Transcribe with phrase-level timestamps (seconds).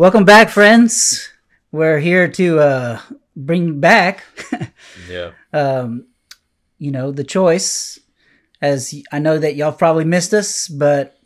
[0.00, 1.28] Welcome back, friends.
[1.72, 3.00] We're here to uh,
[3.36, 4.24] bring back,
[5.10, 5.32] Yeah.
[5.52, 6.06] um,
[6.78, 7.98] you know, the choice.
[8.62, 11.18] As I know that y'all probably missed us, but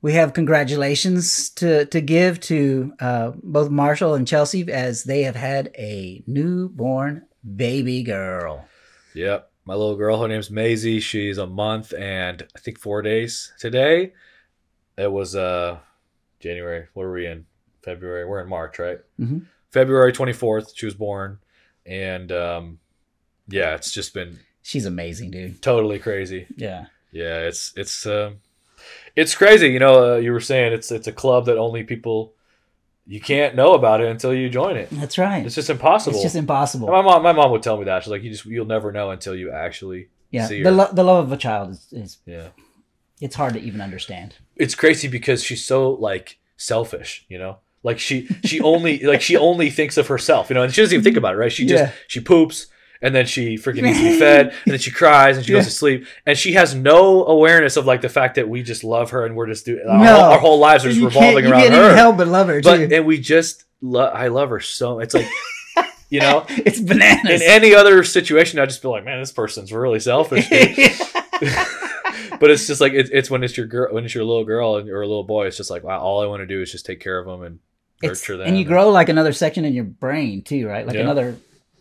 [0.00, 5.36] we have congratulations to to give to uh, both Marshall and Chelsea as they have
[5.36, 8.66] had a newborn baby girl.
[9.14, 9.48] Yep.
[9.64, 10.98] My little girl, her name's Maisie.
[10.98, 14.12] She's a month and I think four days today.
[14.98, 15.78] It was uh
[16.40, 16.88] January.
[16.94, 17.46] What are we in?
[17.82, 18.24] February.
[18.26, 18.98] We're in March, right?
[19.20, 19.46] Mhm.
[19.70, 21.38] February 24th, she was born.
[21.86, 22.78] And um
[23.48, 25.60] yeah, it's just been She's amazing, dude.
[25.62, 26.46] totally crazy.
[26.56, 26.86] Yeah.
[27.10, 28.36] Yeah, it's it's um
[29.16, 29.68] it's crazy.
[29.68, 32.34] You know, uh, you were saying it's it's a club that only people
[33.06, 34.88] you can't know about it until you join it.
[34.92, 35.44] That's right.
[35.44, 36.14] It's just impossible.
[36.14, 36.88] It's just impossible.
[36.88, 38.04] my mom my mom would tell me that.
[38.04, 40.46] She's like you just you'll never know until you actually yeah.
[40.46, 40.76] see The, her.
[40.76, 42.48] lo- the love of a child is, is yeah.
[43.20, 44.36] it's hard to even understand.
[44.56, 47.58] it's crazy because she's so like selfish, you know.
[47.82, 50.94] Like she she only like she only thinks of herself, you know, and she doesn't
[50.94, 51.50] even think about it, right?
[51.52, 51.92] She just Yeah.
[52.06, 52.66] she poops
[53.00, 55.58] and then she freaking needs to be fed and then she cries and she Yeah.
[55.58, 58.84] goes to sleep and she has no awareness of like the fact that we just
[58.84, 60.14] love her and we're just doing our, No.
[60.14, 61.94] whole, our whole lives are just You revolving around can't her.
[61.96, 62.88] help but love her but too.
[62.94, 65.26] and we just love I love her so it's like
[66.08, 67.42] you know it's bananas.
[67.42, 70.48] in any other situation I'd just be like, man, this person's really selfish.
[72.40, 74.76] but it's just like it, it's when it's your girl when it's your little girl
[74.76, 76.70] and or a little boy it's just like wow all i want to do is
[76.70, 77.58] just take care of them and
[78.02, 80.86] nurture them and you grow like another section in your brain too, right?
[80.86, 81.02] Like Yeah.
[81.02, 81.36] another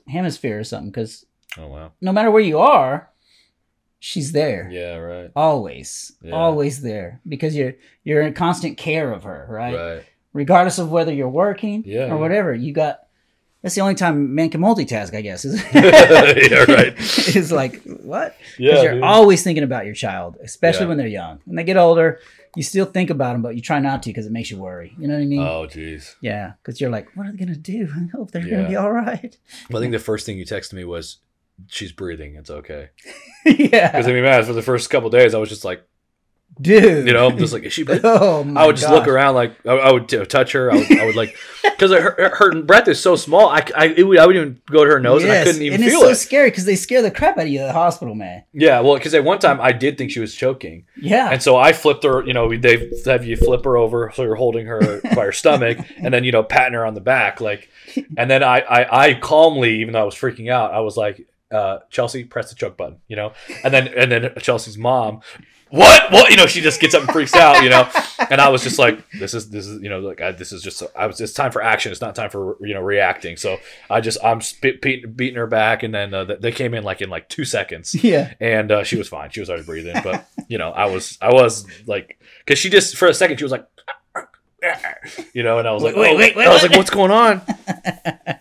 [0.07, 0.90] hemisphere or something.
[0.91, 1.25] Because
[1.57, 3.09] oh wow no matter where you are,
[4.00, 4.69] she's there.
[4.72, 6.34] yeah right Always, Yeah.
[6.34, 7.73] always there because you're
[8.03, 9.75] you're in constant care of her, right?
[9.75, 10.03] right
[10.34, 12.13] Regardless of whether you're working Yeah, or yeah.
[12.16, 12.53] whatever.
[12.53, 13.00] You got.
[13.62, 15.45] That's the only time men can multitask, I guess.
[15.45, 16.97] Is yeah right
[17.35, 18.35] is like what?
[18.57, 19.03] Because yeah you're dude.
[19.03, 21.41] always thinking about your child, especially when they're young.
[21.45, 22.19] When they get older,
[22.56, 24.94] you still think about them, but you try not to because it makes you worry.
[24.97, 25.39] You know what I mean?
[25.41, 27.88] oh jeez Yeah, because you're like, what are they gonna do?
[27.95, 28.57] I hope they're Yeah.
[28.57, 29.38] gonna be all right.
[29.69, 31.17] well, i think the first thing you texted me was
[31.67, 32.89] she's breathing it's okay
[33.45, 35.88] yeah, because i mean man for the first couple days i was just like
[36.61, 37.07] dude.
[37.07, 38.99] you know i'm just like is she breathing oh I would just gosh.
[38.99, 40.72] look around like I, I would t- touch her.
[40.72, 43.49] I would, I would like because her, her breath is so small.
[43.49, 45.81] I, I, it would, I would even go to her nose and I couldn't even
[45.81, 46.16] and feel it's so it.
[46.16, 48.44] scary because they scare the crap out of you at the hospital, man.
[48.53, 51.57] Yeah, well, because at one time I did think she was choking, Yeah, and so
[51.57, 52.23] I flipped her.
[52.25, 55.77] You know, they have you flip her over so you're holding her by her stomach,
[55.97, 57.69] and then you know patting her on the back, like,
[58.17, 61.25] and then I I, I calmly, even though I was freaking out, I was like,
[61.51, 63.33] uh, Chelsea, press the choke button, you know,
[63.63, 65.21] and then and then Chelsea's mom.
[65.71, 66.11] What?
[66.11, 66.31] What?
[66.31, 67.63] You know, she just gets up and freaks out.
[67.63, 67.89] You know,
[68.29, 70.61] and I was just like, "This is this is you know, like I, this is
[70.61, 71.21] just I was.
[71.21, 71.93] It's time for action.
[71.93, 73.57] It's not time for you know reacting." So
[73.89, 77.01] I just I'm sp- beating, beating her back, and then uh, they came in like
[77.01, 79.29] in like two seconds yeah, and uh, she was fine.
[79.29, 82.97] She was already breathing, but you know, I was, I was like, because she just
[82.97, 83.65] for a second she was like,
[85.33, 86.71] you know, and I was like, Wait, oh, wait, wait, I was what?
[86.71, 87.41] like, what's going on?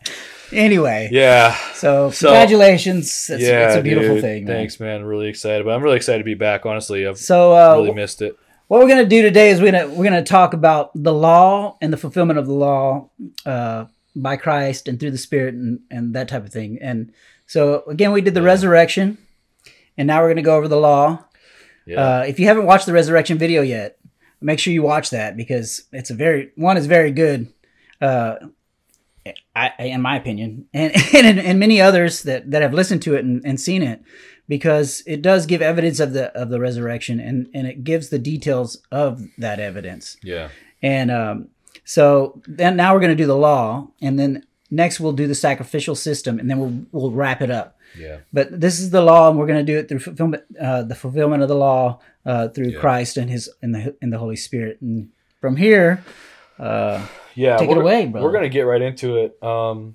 [0.52, 3.28] Anyway, Yeah, so, So- congratulations.
[3.32, 4.22] It's, yeah, it's a beautiful dude.
[4.24, 4.44] thing.
[4.44, 4.56] Man.
[4.56, 5.04] Thanks, man.
[5.04, 6.66] Really excited, but I'm really excited to be back.
[6.66, 8.36] Honestly, I've So, uh, really missed it.
[8.68, 11.92] what we're gonna do today is we're gonna we're gonna talk about the law and
[11.92, 13.08] the fulfillment of the law
[13.46, 13.84] uh,
[14.16, 16.78] by Christ and through the Spirit and and that type of thing.
[16.80, 17.12] And
[17.46, 18.46] so again, we did the Yeah.
[18.46, 19.18] resurrection,
[19.96, 21.24] and now we're gonna go over the law.
[21.86, 23.96] Yeah, Uh, if you haven't watched the resurrection video yet,
[24.40, 27.48] make sure you watch that because it's a very one is very good.
[28.00, 28.34] Uh,
[29.54, 33.24] I, in my opinion, and, and and many others that, that have listened to it
[33.24, 34.00] and, and seen it,
[34.48, 38.18] because it does give evidence of the of the resurrection and, and it gives the
[38.18, 40.16] details of that evidence.
[40.22, 40.48] yeah,
[40.82, 41.48] And um,
[41.84, 45.34] so then now we're going to do the law, and then next we'll do the
[45.34, 47.76] sacrificial system, and then we'll we'll wrap it up.
[47.98, 50.82] yeah, But this is the law, and we're going to do it through fulfillment, uh,
[50.84, 52.80] the fulfillment of the law uh, through Yeah.
[52.80, 54.80] Christ and His in the in the Holy Spirit.
[54.80, 55.10] And
[55.40, 56.02] from here,
[56.58, 57.56] uh, yeah.
[57.56, 58.26] Take it we're- away, brother.
[58.26, 59.42] We're gonna get right into it.
[59.42, 59.94] Um,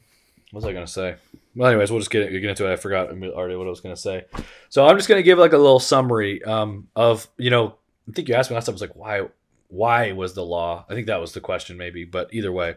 [0.51, 1.15] what was I gonna say?
[1.55, 2.73] Well, anyways, we'll just get, get into it.
[2.73, 4.25] I forgot already what I was gonna say.
[4.69, 7.75] So I'm just gonna give like a little summary um, of you know.
[8.07, 8.73] I think you asked me last time.
[8.73, 9.23] I was like, why?
[9.69, 10.85] Why was the law?
[10.89, 12.03] I think that was the question, maybe.
[12.05, 12.75] But either way,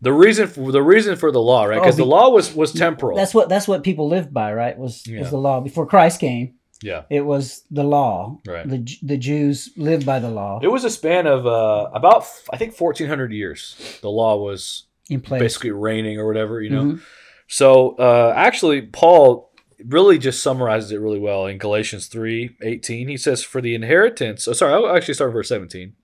[0.00, 1.78] the reason for the reason for the law, right?
[1.78, 3.16] Oh, Because be- the law was was temporal.
[3.16, 4.76] that's what that's what people lived by, right?
[4.76, 5.20] Was Yeah.
[5.20, 6.54] was the law before Christ came?
[6.82, 8.40] Yeah, It was the law.
[8.46, 8.68] Right.
[8.68, 12.56] The the Jews lived by the law it was a span of uh, about I
[12.56, 13.98] think 1400 years.
[14.02, 15.40] The law was in place.
[15.40, 16.84] basically reigning or whatever, you know.
[16.84, 17.00] Mhm.
[17.46, 19.50] So uh, actually, Paul
[19.86, 23.08] really just summarizes it really well in Galatians 3 18.
[23.08, 25.94] He says, For the inheritance, oh, sorry, I'll actually start with verse 17.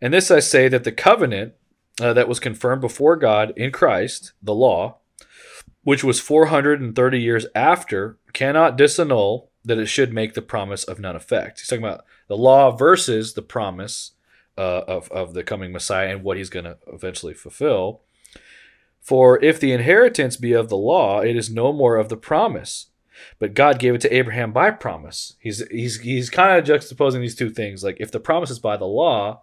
[0.00, 1.54] And this I say that the covenant
[2.00, 4.98] uh, that was confirmed before God in Christ, the law,
[5.84, 11.16] which was 430 years after, cannot disannul that it should make the promise of none
[11.16, 11.60] effect.
[11.60, 14.12] He's talking about the law versus the promise
[14.58, 18.00] uh, of of the coming Messiah and what he's going to eventually fulfill.
[19.00, 22.86] For if the inheritance be of the law, it is no more of the promise.
[23.38, 25.36] But God gave it to Abraham by promise.
[25.38, 27.84] He's he's he's kind of juxtaposing these two things.
[27.84, 29.42] Like if the promise is by the law,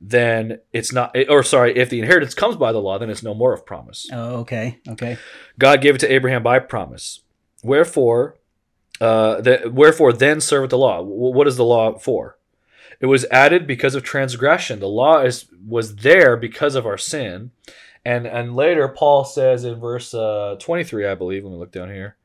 [0.00, 1.16] then it's not.
[1.28, 4.08] Or sorry, if the inheritance comes by the law, then it's no more of promise.
[4.12, 4.78] Oh, okay.
[4.88, 5.18] Okay.
[5.58, 7.20] God gave it to Abraham by promise.
[7.62, 8.36] Wherefore,
[9.00, 10.98] uh, the, wherefore then serveth the law.
[10.98, 12.38] W- What is the law for?
[13.00, 14.80] It was added because of transgression.
[14.80, 17.50] The law is was there because of our sin,
[18.04, 21.44] and and later Paul says in verse uh, twenty three, I believe.
[21.44, 22.16] Let me look down here.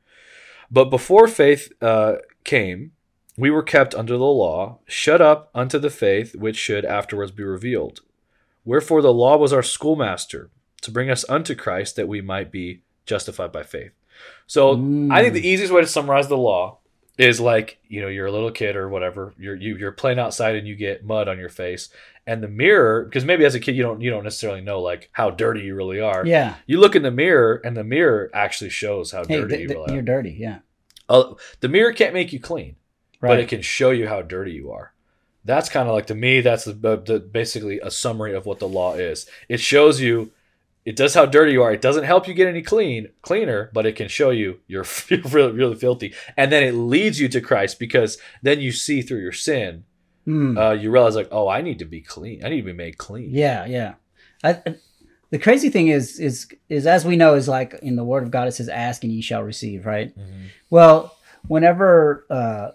[0.70, 2.14] But before faith uh,
[2.44, 2.92] came,
[3.36, 7.44] we were kept under the law, shut up unto the faith which should afterwards be
[7.44, 8.00] revealed.
[8.64, 12.80] Wherefore the law was our schoolmaster to bring us unto Christ that we might be
[13.04, 13.92] justified by faith.
[14.46, 14.72] So
[15.10, 16.78] I think the easiest way to summarize the law
[17.18, 20.56] is like you know you're a little kid or whatever you're you, you're playing outside
[20.56, 21.90] and you get mud on your face
[22.26, 25.10] and the mirror because maybe as a kid you don't you don't necessarily know like
[25.12, 26.54] how dirty you really are Yeah.
[26.66, 29.74] you look in the mirror and the mirror actually shows how Hey, dirty th- you
[29.74, 30.30] th- you're are dirty.
[30.38, 30.58] Yeah.
[31.08, 32.76] Uh, the mirror can't make you clean
[33.20, 33.28] Right.
[33.30, 34.92] but it can show you how dirty you are.
[35.44, 36.40] That's kind of like to me.
[36.40, 36.72] That's the,
[37.04, 39.26] the, basically a summary of what the law is.
[39.48, 40.30] It shows you,
[40.84, 41.72] it does how dirty you are.
[41.72, 45.20] It doesn't help you get any clean cleaner, but it can show you you're, you're
[45.22, 49.20] really really filthy, and then it leads you to Christ because then you see through
[49.20, 49.84] your sin.
[50.24, 50.56] Hmm.
[50.56, 52.44] Uh, you realize like, oh, I need to be clean.
[52.44, 53.30] I need to be made clean.
[53.32, 53.94] Yeah, yeah.
[54.44, 54.76] I, I-
[55.30, 58.30] the crazy thing is, is, is as we know, is like in the Word of
[58.30, 60.14] God, it says, "Ask and ye shall receive." Right.
[60.14, 60.48] Mhm.
[60.68, 61.16] Well,
[61.48, 62.68] whenever uh,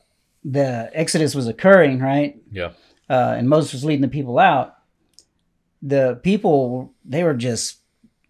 [0.43, 2.71] the Exodus was occurring, right, Yeah.
[3.11, 4.75] uh, and Moses was leading the people out,
[5.81, 7.77] the people they were just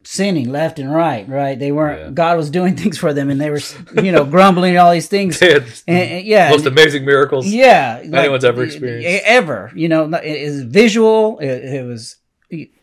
[0.09, 1.27] sinning left and right.
[1.27, 1.59] Right.
[1.59, 1.99] They weren't.
[2.01, 2.09] Yeah.
[2.11, 3.59] God was doing things for them, and they were,
[4.01, 5.41] you know, grumbling all these things.
[5.41, 6.49] And, and- yeah.
[6.49, 7.45] most amazing miracles.
[7.47, 9.23] yeah like, anyone's ever experienced.
[9.25, 12.17] ever you know it is visual it, it was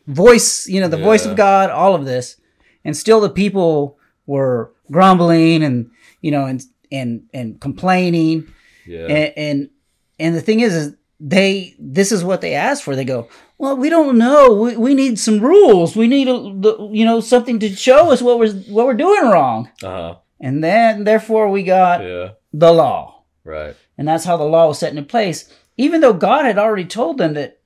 [0.07, 2.37] voice you know the voice of god all of this
[2.85, 6.63] and still the people were grumbling and you know and
[6.93, 8.53] and and complaining
[8.87, 9.07] Yeah.
[9.07, 9.71] and and
[10.19, 13.29] and the thing is is they this is what they asked for they go
[13.59, 17.21] well we don't know we, we need some rules we need a, the, you know
[17.21, 20.15] something to show us what we're what we're doing wrong Uh huh.
[20.41, 22.31] and then therefore we got Yeah.
[22.53, 23.77] the law Right.
[23.99, 27.19] and that's how the law was set into place even though god had already told
[27.19, 27.61] them that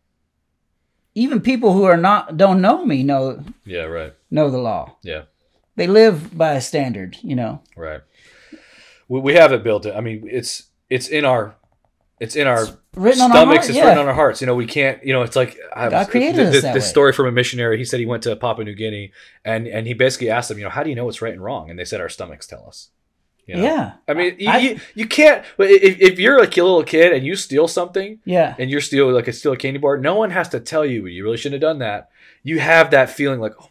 [1.15, 3.85] even people who are not don't know me know Yeah.
[3.85, 4.15] Right.
[4.31, 5.23] know the law Yeah.
[5.77, 8.01] they live by a standard you know Right.
[9.09, 9.87] We, we have it built.
[9.87, 9.97] in.
[9.97, 11.55] I mean, it's it's in our
[12.21, 13.59] it's in our written on our stomachs.
[13.59, 13.85] heart, it's yeah.
[13.85, 14.41] written on our hearts.
[14.41, 15.05] You know, we can't.
[15.05, 17.79] You know, it's like I God created th- us that This story from a missionary.
[17.79, 19.13] He said he went to Papua New Guinea,
[19.45, 21.43] and and he basically asked them, you know, how do you know what's right and
[21.43, 21.71] wrong?
[21.71, 22.91] And they said our stomachs tell us.
[23.47, 23.63] You know?
[23.63, 25.43] yeah I mean, you, I- you, you can't.
[25.59, 29.11] If, if you're like a little kid and you steal something, yeah and you're steal
[29.11, 31.63] like a steal a candy bar, no one has to tell you you really shouldn't
[31.63, 32.11] have done that.
[32.43, 33.68] You have that feeling like, oh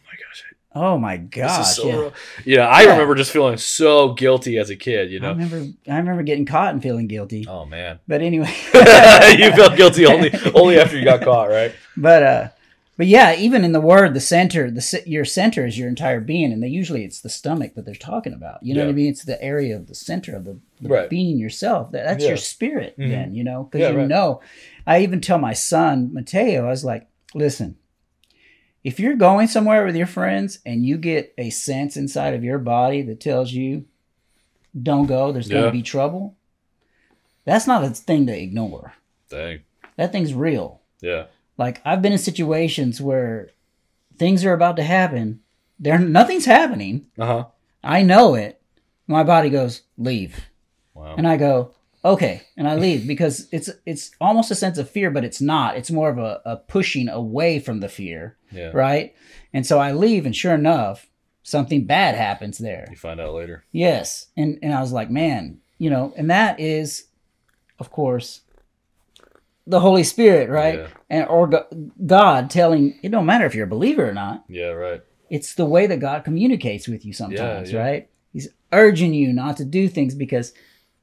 [0.78, 2.10] oh my gosh so yeah.
[2.44, 2.90] Yeah, I Yeah.
[2.92, 5.10] remember just feeling so guilty as a kid.
[5.10, 7.98] You know, i remember i remember getting caught and feeling guilty Oh man.
[8.06, 11.72] but anyway you felt guilty only only after you got caught, right?
[11.96, 12.48] but uh
[12.96, 16.52] but yeah even in the word the center the your center is your entire being
[16.52, 19.08] and they usually it's the stomach that they're talking about you know what i mean
[19.10, 21.10] it's the area of the center of the, the Right.
[21.10, 22.30] being yourself that, that's Yeah.
[22.30, 23.08] your spirit Mhm.
[23.08, 24.08] then you know because Yeah, you right.
[24.08, 24.40] know
[24.86, 27.76] i even tell my son mateo i was like listen
[28.84, 32.58] if you're going somewhere with your friends and you get a sense inside of your
[32.58, 33.84] body that tells you
[34.80, 36.36] don't go there's going to be trouble
[37.44, 38.94] that's not a thing to ignore
[39.30, 39.60] Dang.
[39.96, 41.26] that thing's real Yeah.
[41.56, 43.50] like I've been in situations where
[44.16, 45.40] things are about to happen.
[45.78, 47.06] There nothing's happening.
[47.18, 47.44] Uh huh.
[47.84, 48.60] I know it.
[49.06, 50.46] My body goes, leave.
[50.92, 51.14] Wow.
[51.16, 51.70] And I go,
[52.08, 52.42] okay.
[52.56, 55.76] And I leave because it's it's almost a sense of fear, but it's not.
[55.76, 58.36] It's more of a, a pushing away from the fear.
[58.50, 58.70] Yeah.
[58.72, 59.14] Right?
[59.52, 61.06] And so I leave and sure enough,
[61.42, 62.86] something bad happens there.
[62.90, 63.64] You find out later.
[63.72, 64.26] Yes.
[64.36, 67.06] And and I was like, man, you know, and that is,
[67.78, 68.42] of course,
[69.66, 70.80] the Holy Spirit, right?
[70.80, 70.88] Yeah.
[71.10, 71.66] And or Go-
[72.04, 74.44] God telling it don't matter if you're a believer or not.
[74.48, 74.70] Yeah.
[74.70, 75.02] Right.
[75.30, 77.80] It's the way that God communicates with you sometimes, yeah.
[77.80, 78.10] right?
[78.32, 80.54] He's urging you not to do things because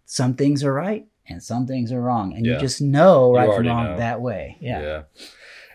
[0.06, 2.54] some things are right and some things are wrong, and Yeah.
[2.54, 3.98] you just know right from wrong know.
[3.98, 4.58] that way.
[4.62, 4.82] Yeah.
[4.82, 5.02] Yeah.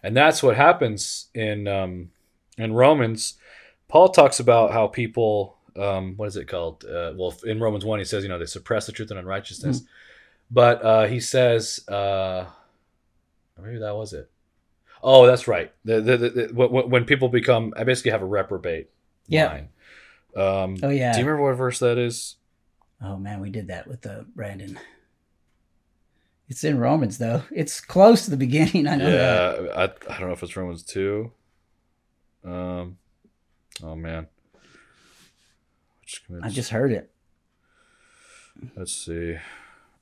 [0.03, 2.11] And that's what happens in um,
[2.57, 3.35] in Romans.
[3.89, 6.85] Paul talks about how people, um, what is it called?
[6.85, 9.83] Uh, well, in Romans one, he says, you know, they suppress the truth and unrighteousness.
[10.51, 12.47] But uh, he says, uh,
[13.61, 14.31] maybe that was it.
[15.03, 15.73] Oh, that's right.
[15.85, 18.91] The, the, the, the, when, when people become, I basically have a reprobate
[19.27, 19.49] Yeah.
[19.49, 19.69] mind.
[20.37, 21.13] Um, Oh yeah.
[21.13, 22.37] Do you remember what verse that is?
[23.03, 24.79] Oh man, we did that with uh, Brandon.
[26.49, 27.43] It's in Romans though.
[27.53, 28.87] It's close to the beginning.
[28.89, 29.63] I know that.
[29.63, 31.33] Yeah, I, I don't know if it's Romans two.
[32.45, 32.99] Um,
[33.83, 34.27] oh man,
[36.43, 37.11] I just heard it.
[38.77, 39.37] let's see,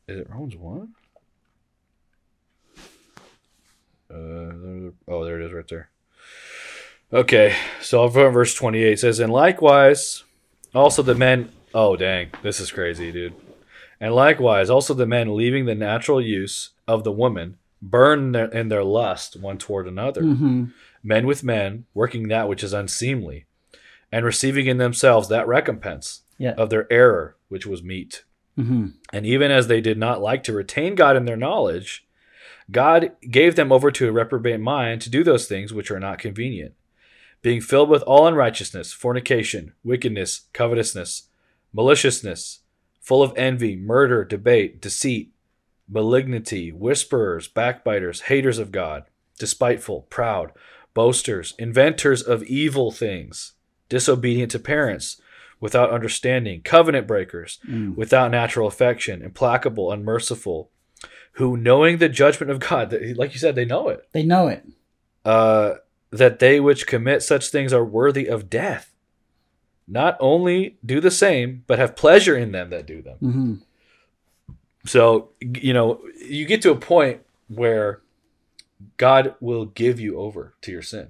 [0.07, 0.95] is it Romans one?
[4.11, 5.91] Uh, oh, there it is, right there.
[7.13, 8.95] Okay, so I'll verse twenty-eight.
[8.95, 10.25] It says, "And likewise,
[10.75, 13.35] also the men." Oh, dang, this is crazy, dude.
[14.01, 18.69] And likewise, also the men leaving the natural use of the woman burn their, in
[18.69, 20.23] their lust one toward another.
[20.23, 20.65] hmm
[21.05, 23.47] men with men, working that which is unseemly,
[24.11, 26.55] and receiving in themselves that recompense Yeah.
[26.59, 28.25] of their error which was meet.
[28.57, 32.05] hmm And even as they did not like to retain God in their knowledge,
[32.71, 36.19] God gave them over to a reprobate mind to do those things which are not
[36.19, 36.75] convenient,
[37.43, 41.28] being filled with all unrighteousness, fornication, wickedness, covetousness,
[41.73, 42.61] maliciousness,
[43.01, 45.33] full of envy, murder, debate, deceit,
[45.89, 49.05] malignity, whisperers, backbiters, haters of God,
[49.39, 50.53] despiteful, proud,
[50.95, 53.53] boasters, inventors of evil things,
[53.89, 55.21] disobedient to parents,
[55.61, 57.97] without understanding, covenant breakers, Mm.
[57.97, 60.71] without natural affection, implacable, unmerciful,
[61.33, 64.49] who knowing the judgment of God, that- like you said, they know it, They know
[64.49, 64.65] it.
[65.25, 65.75] uh,
[66.11, 68.95] that they which commit such things are worthy of death.
[69.89, 73.17] Not only do the same, but have pleasure in them that do them.
[73.19, 73.55] hmm
[74.87, 78.01] So, you know, you get to a point where
[78.97, 81.09] God will give you over to your sin.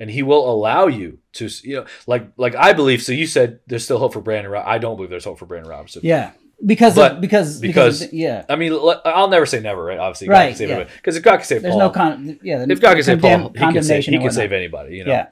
[0.00, 3.02] And he will allow you to, you know, like like I believe.
[3.02, 4.50] So you said there's still hope for Brandon.
[4.50, 6.00] Rob- I don't believe there's hope for Brandon Robinson.
[6.04, 6.32] Yeah.
[6.64, 8.44] Because of, because because- of- yeah.
[8.48, 8.72] I mean,
[9.04, 9.98] I'll never say never, right?
[9.98, 10.84] Obviously, Right, can save yeah.
[10.96, 12.38] Because if God can save Paul, There's Paul, no con.
[12.42, 12.66] Yeah.
[12.68, 14.96] if God can save Paul, he can save, he can save anybody.
[14.96, 15.12] You know.
[15.12, 15.26] Yeah.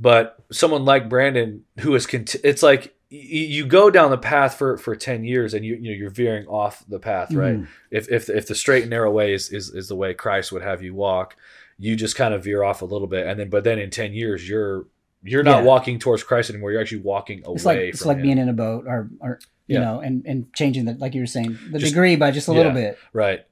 [0.00, 4.78] But someone like Brandon, who is, cont- it's like you go down the path for
[4.78, 7.56] for ten years, and you you know you're veering off the path, right?
[7.58, 7.66] Mhm.
[7.90, 10.62] If if if the straight and narrow way is, is is the way Christ would
[10.62, 11.36] have you walk,
[11.78, 14.12] you just kind of veer off a little bit, and then but then in ten
[14.14, 14.86] years you're
[15.22, 15.64] you're not Yeah.
[15.66, 16.70] walking towards Christ anymore.
[16.72, 18.22] You're actually walking away It's like it's like Him.
[18.22, 19.80] being in a boat or or you Yeah.
[19.84, 22.52] know and and changing the like you were saying the Just- degree by just a
[22.52, 22.96] little bit.
[23.12, 23.44] right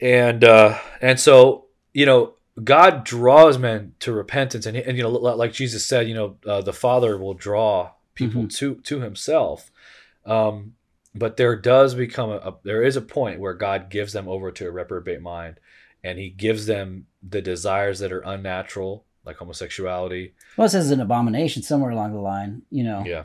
[0.00, 5.10] and uh and so you know god draws men to repentance and, and you know
[5.10, 8.48] like jesus said you know uh, the father will draw people Mm-hmm.
[8.48, 9.72] to to himself
[10.24, 10.74] um
[11.16, 14.52] but there does become a, a there is a point where god gives them over
[14.52, 15.58] to a reprobate mind
[16.04, 21.00] and he gives them the desires that are unnatural like homosexuality Well, it says an
[21.00, 22.62] abomination somewhere along the line.
[22.70, 23.02] You know.
[23.06, 23.24] yeah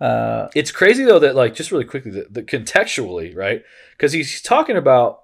[0.00, 3.64] Uh, it's crazy though that like just really quickly the, the contextually right
[3.96, 5.22] because he's talking about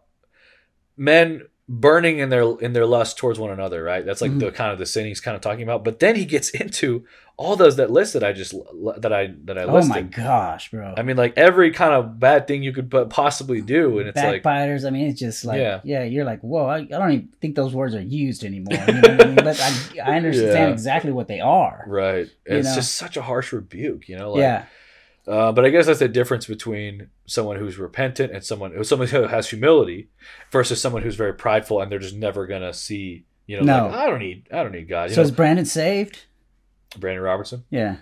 [0.96, 4.40] men burning in their in their lust towards one another right that's like Mhm.
[4.40, 7.06] the kind of the sin he's kind of talking about but then he gets into
[7.38, 8.52] all those that list that i just
[8.98, 10.92] that i that i oh my gosh, bro.
[10.96, 14.42] i mean like every kind of bad thing you could possibly do and it's like
[14.42, 14.84] Backbiters.
[14.86, 15.80] I mean, it's just like Yeah.
[15.84, 16.04] yeah.
[16.04, 16.66] You're like, whoa.
[16.66, 18.78] I, I don't even think those words are used anymore.
[18.86, 19.34] You know I mean?
[19.36, 20.68] But I I understand Yeah.
[20.68, 21.84] exactly what they are.
[21.88, 22.74] right it's know?
[22.74, 24.64] just such a harsh rebuke you know like yeah.
[25.26, 29.22] Uh, but I guess that's the difference between someone who's repentant and someone someone who
[29.26, 30.08] has humility
[30.50, 33.24] versus someone who's very prideful and they're just never gonna see.
[33.46, 33.86] You know, No.
[33.88, 35.08] like, I don't need I don't need God.
[35.10, 36.24] You So know, is Brandon saved?
[36.98, 37.64] Brandon Robertson?
[37.70, 37.96] Yeah.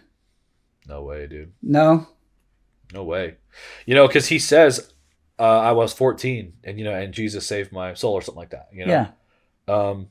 [0.89, 1.53] No way, dude.
[1.63, 2.09] No.
[2.93, 3.37] No way.
[3.87, 4.93] You know, because he says
[5.39, 8.51] uh, I was 14 and you know and Jesus saved my soul or something like
[8.51, 8.69] that.
[8.73, 9.09] You know, Yeah.
[9.73, 10.09] um,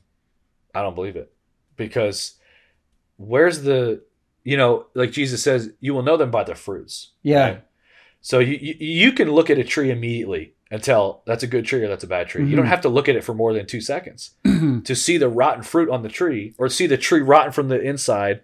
[0.74, 1.30] I don't believe it
[1.76, 2.34] because
[3.16, 4.02] where's the
[4.44, 7.10] you know like Jesus says you will know them by their fruits.
[7.22, 7.40] Yeah.
[7.44, 7.64] right?
[8.20, 11.64] So you, you you can look at a tree immediately and tell that's a good
[11.66, 12.46] tree or that's a bad tree.
[12.48, 12.68] You don't Mhm.
[12.68, 15.90] have to look at it for more than two seconds to see the rotten fruit
[15.90, 18.42] on the tree or see the tree rotten from the inside.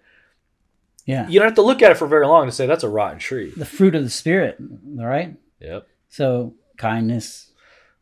[1.05, 1.27] yeah.
[1.27, 3.19] You don't have to look at it for very long to say that's a rotten
[3.19, 3.51] tree.
[3.55, 4.57] The fruit of the spirit.
[4.99, 5.35] All right.
[5.59, 5.87] Yep.
[6.09, 7.51] So kindness.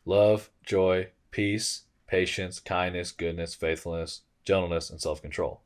[0.04, 5.60] Love, joy, peace, patience, kindness, goodness, faithfulness, gentleness, and self control.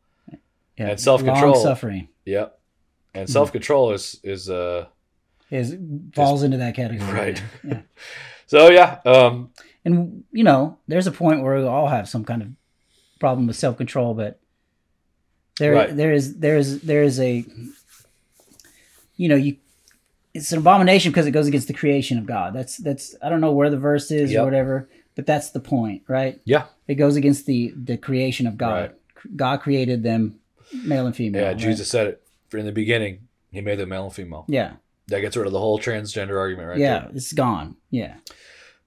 [0.78, 0.88] Yeah.
[0.90, 1.54] And self-control.
[1.56, 2.58] Suffering Yep.
[3.14, 3.32] And Mhm.
[3.32, 4.86] self control is is uh
[5.50, 5.76] is
[6.14, 7.12] falls into that category.
[7.12, 7.42] Right.
[7.64, 7.80] Yeah.
[8.46, 9.50] so yeah um
[9.84, 12.48] And you know, there's a point where we all have some kind of
[13.20, 14.40] problem with self control, but
[15.58, 15.94] there Right.
[15.96, 17.44] there is there is there is a
[19.16, 19.56] you know, you
[20.34, 22.54] it's an abomination because it goes against the creation of God.
[22.54, 24.40] That's that's I don't know where the verse is Yep.
[24.40, 26.40] or whatever, but that's the point, right?
[26.46, 28.72] yeah It goes against the the creation of God.
[28.74, 29.36] Right.
[29.36, 30.38] God created them
[30.84, 31.42] male and female.
[31.42, 31.56] yeah right?
[31.56, 34.74] Jesus said it in the beginning he made them male and female Yeah.
[35.08, 37.76] that gets rid of the whole transgender argument right yeah, there it's gone.
[37.90, 38.14] Yeah,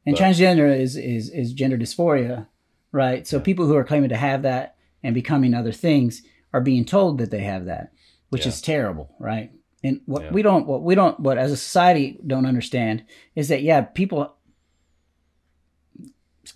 [0.06, 2.48] and But- transgender is is is gender dysphoria,
[2.92, 3.25] right?
[3.27, 6.24] So people who are claiming to have that and becoming other things
[6.54, 7.92] are being told that they have that,
[8.30, 8.50] which Yeah.
[8.50, 9.51] is terrible, right?
[9.84, 10.32] And what Yeah.
[10.32, 13.04] we don't, what we don't, what as a society don't understand
[13.36, 14.36] is that yeah, people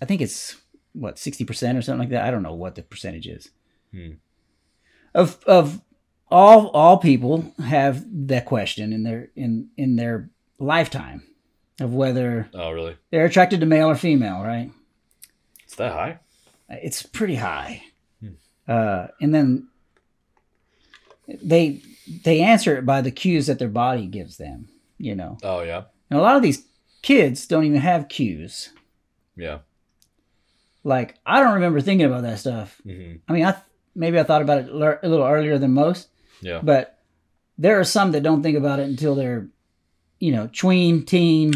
[0.00, 0.56] I think it's
[0.92, 2.24] what sixty percent or something like that.
[2.24, 3.50] I don't know what the percentage is.
[3.92, 4.12] Hmm.
[5.14, 5.80] Of of
[6.30, 11.22] all all people have that question in their in in their lifetime
[11.80, 12.96] of whether Oh, really?
[13.10, 14.70] they're attracted to male or female, right?
[15.64, 16.18] It's that high?
[16.68, 17.82] It's pretty high.
[18.20, 18.28] Hmm.
[18.68, 19.68] Uh, and then
[21.42, 21.82] they
[22.24, 25.38] they answer it by the cues that their body gives them, you know.
[25.42, 25.84] Oh, yeah.
[26.10, 26.64] And a lot of these
[27.02, 28.70] kids don't even have cues.
[29.36, 29.58] Yeah.
[30.84, 32.80] Like I don't remember thinking about that stuff.
[32.84, 33.56] hmm I mean, I
[33.94, 36.08] maybe I thought about it a little earlier than most,
[36.40, 36.60] Yeah.
[36.62, 36.98] but
[37.58, 39.48] there are some that don't think about it until they're,
[40.18, 41.52] you know, tween, teen,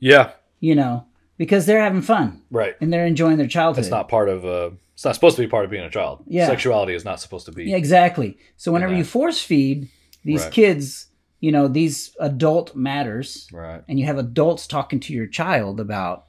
[0.00, 0.32] Yeah.
[0.60, 2.76] you know, because they're having fun Right.
[2.80, 3.84] and they're enjoying their childhood.
[3.84, 6.24] It's not part of, uh, it's not supposed to be part of being a child.
[6.26, 6.46] Yeah.
[6.46, 7.64] Sexuality is not supposed to be.
[7.64, 8.36] Yeah, exactly.
[8.56, 9.88] So whenever you force feed
[10.24, 10.52] these Right.
[10.52, 11.06] kids,
[11.40, 13.82] you know, these adult matters, Right.
[13.88, 16.26] and you have adults talking to your child about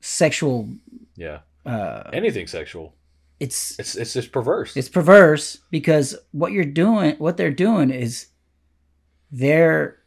[0.00, 0.68] sexual,
[1.16, 1.40] Yeah.
[1.64, 2.94] uh, Anything sexual.
[3.40, 4.76] It's It's, it's just perverse.
[4.76, 8.26] it's perverse because what you're doing, what they're doing is
[9.30, 9.98] they're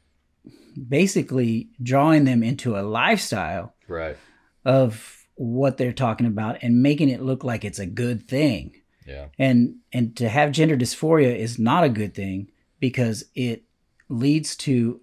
[0.87, 4.17] basically drawing them into a lifestyle right.
[4.65, 8.75] of what they're talking about and making it look like it's a good thing.
[9.07, 9.29] Yeah.
[9.39, 13.63] and and to have gender dysphoria is not a good thing because it
[14.07, 15.01] leads to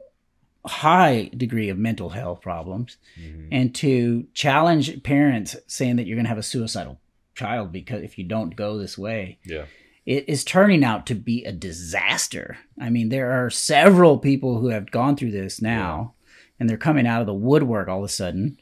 [0.64, 3.48] high degree of mental health problems Mhm.
[3.50, 7.00] and to challenge parents saying that you're going to have a suicidal
[7.36, 9.66] child because if you don't go this way Yeah.
[10.04, 14.68] it is turning out to be a disaster i mean there are several people who
[14.68, 16.14] have gone through this now
[16.58, 18.58] and they're coming out of the woodwork all of a sudden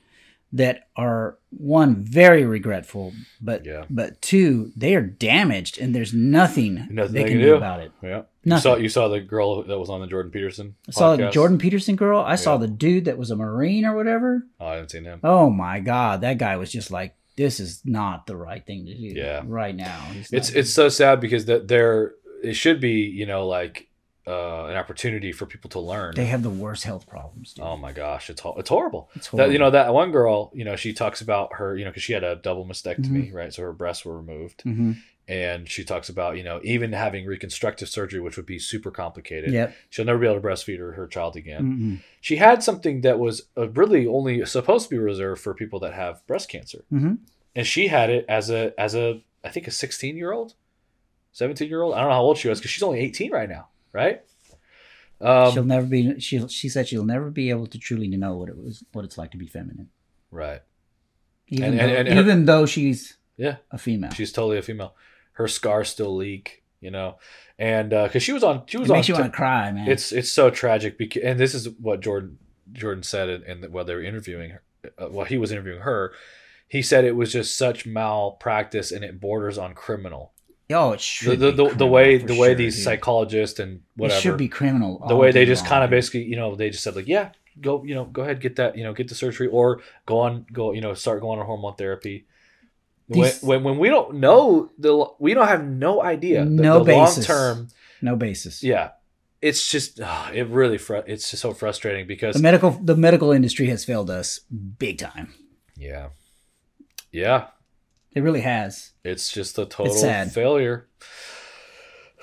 [0.52, 3.84] that are one very regretful but Yeah.
[3.90, 7.54] but two they are damaged and there's nothing, Nothing they they can do do.
[7.56, 8.22] about it Yeah.
[8.44, 10.74] You saw, you saw the girl that was on the Jordan Peterson.
[10.88, 13.96] i saw the jordan peterson girl i saw the dude that was a marine or
[13.96, 15.20] whatever Oh, I haven't seen him.
[15.24, 18.94] oh my god that guy was just like this is not the right thing to
[18.94, 19.42] do Yeah.
[19.46, 23.46] right now He's It's it's so sad because that there it should be you know
[23.46, 23.88] like
[24.26, 26.14] uh, an opportunity for people to learn.
[26.14, 27.62] they have the worst health problems dude.
[27.64, 29.10] oh my gosh, it's ho- it's horrible.
[29.14, 31.90] it's That, you know that one girl, you know, she talks about her, you know,
[31.90, 33.36] because she had a double mastectomy, Mm-hmm.
[33.36, 33.52] right?
[33.52, 34.96] So her breasts were removed, Mhm.
[35.26, 39.52] And she talks about you know even having reconstructive surgery, which would be super complicated.
[39.52, 41.62] yep She'll never be able to breastfeed her, her child again.
[41.64, 42.00] Mhm.
[42.20, 45.94] She had something that was uh, really only supposed to be reserved for people that
[45.94, 47.18] have breast cancer, Mhm.
[47.56, 50.54] and she had it as a as a I think a sixteen year old,
[51.32, 51.94] seventeen year old.
[51.94, 54.22] I don't know how old she was because she's only eighteen right now, right?
[55.20, 58.48] she'll Um, never be she she said she'll never be able to truly know what
[58.48, 59.88] it was what it's like to be feminine
[60.30, 60.60] right.
[61.48, 63.56] even And- though, and- and her- even though she's Yeah.
[63.70, 64.94] a female She's totally a female.
[65.34, 67.18] Her scars still leak, you know,
[67.58, 68.96] and because she was on, she it was on.
[68.96, 72.00] makes you want to cry man It's it's so tragic because, and this is what
[72.00, 72.38] Jordan
[72.72, 74.62] Jordan said, in, in while they were interviewing her,
[74.98, 76.12] uh, while he was interviewing her,
[76.68, 80.32] he said it was just such malpractice and it borders on criminal.
[80.70, 82.84] oh it The should the, be the, the way the way sure, these dude.
[82.84, 86.36] psychologists and whatever it should be criminal the way they just kind of basically you
[86.36, 88.92] know they just said like yeah go you know go ahead get that you know
[88.94, 92.24] get the surgery or go on go you know start going on hormone therapy
[93.08, 96.92] These- when when we don't know the we don't have no idea the, No the
[96.92, 97.68] long term
[98.00, 98.62] no basis.
[98.62, 98.90] Yeah.
[99.42, 103.30] It's just ah, it really fr- it's just so frustrating because the medical the medical
[103.32, 104.38] industry has failed us
[104.78, 105.34] big time.
[105.76, 106.08] Yeah.
[107.12, 107.48] Yeah.
[108.14, 108.92] It really has.
[109.04, 109.92] It's just a total
[110.30, 110.88] failure.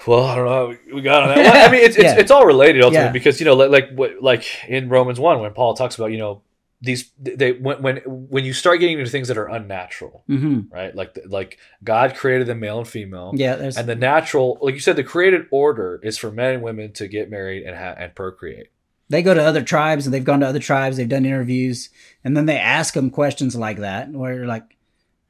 [0.08, 0.78] Well, I don't know.
[0.96, 1.38] We got on that.
[1.38, 2.18] Well, I mean, it's, it's, Yeah.
[2.20, 3.12] it's all related ultimately Yeah.
[3.12, 6.18] because you know, like like what- like in Romans one, when Paul talks about you
[6.18, 6.42] know
[6.82, 10.96] these they when when when you start getting into things that are unnatural, hmm right?
[10.96, 14.80] Like like God created the male and female, yeah there's and the natural, like you
[14.82, 18.16] said, the created order is for men and women to get married and ha- and
[18.16, 18.68] procreate.
[19.10, 21.90] they go to other tribes and they've gone to other tribes they've done interviews
[22.24, 24.78] and then they ask them questions like that where you're like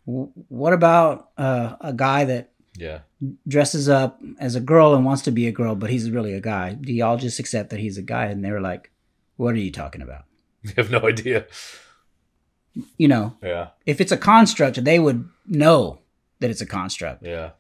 [0.06, 3.00] what about uh, a guy that Yeah,
[3.48, 6.42] dresses up as a girl and wants to be a girl but he's really a
[6.42, 6.74] guy?
[6.74, 8.26] Do y'all just accept that he's a guy?
[8.26, 8.92] And they were like
[9.38, 10.24] what are you talking about
[10.64, 11.46] you have no idea.
[12.98, 16.00] you know Yeah, if it's a construct they would know
[16.40, 17.52] that it's a construct yeah,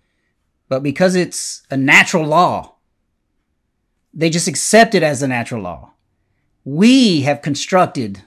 [0.70, 2.76] but because it's a natural law
[4.14, 5.92] they just accept it as a natural law
[6.64, 8.24] we have constructed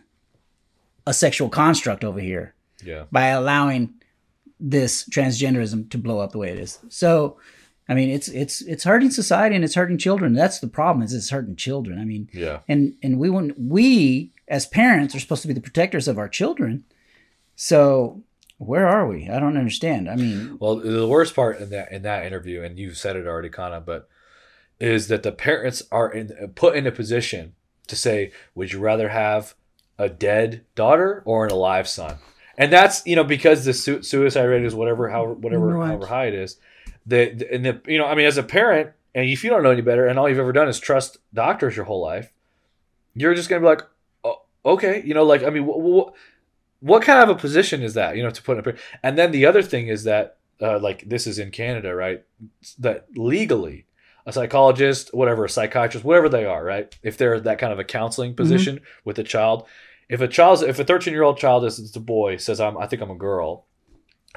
[1.06, 3.94] a sexual construct over here yeah, by allowing
[4.60, 6.78] this transgenderism to blow up the way it is.
[6.88, 7.38] So,
[7.88, 10.34] I mean, it's it's it's hurting society and it's hurting children.
[10.34, 11.02] That's the problem.
[11.04, 11.98] Is it's hurting children.
[11.98, 15.60] I mean, yeah, and and we want we as parents are supposed to be the
[15.60, 16.84] protectors of our children.
[17.56, 18.22] So,
[18.58, 19.28] where are we?
[19.28, 20.08] I don't understand.
[20.08, 23.26] I mean, Well, the worst part in that in that interview, and you've said it
[23.26, 24.08] already, kind of, but
[24.80, 27.54] is that the parents are in, put in a position
[27.86, 29.54] to say, "Would you rather have
[29.98, 32.16] a dead daughter or an alive son?"
[32.58, 35.86] and that's you know because the su- suicide rate is whatever however whatever Right.
[35.88, 36.56] however high it is.
[37.06, 39.62] The, the and the you know I mean as a parent and if you don't
[39.62, 42.32] know any better and all you've ever done is trust doctors your whole life,
[43.14, 43.82] you're just gonna be like,
[44.64, 46.14] okay, you know, like I mean, what,
[46.80, 48.16] what kind of a position is that?
[48.16, 51.08] You know, to put in a and then the other thing is that uh, like
[51.08, 52.24] this is in Canada, right?
[52.78, 53.86] That legally.
[54.26, 56.96] A psychologist, whatever, a psychiatrist, whatever they are, right?
[57.02, 59.66] If they're that kind of a counseling position with a child,
[60.08, 62.78] if a child's if a 13 year old child is it's a boy says I'm
[62.78, 63.66] I think I'm a girl,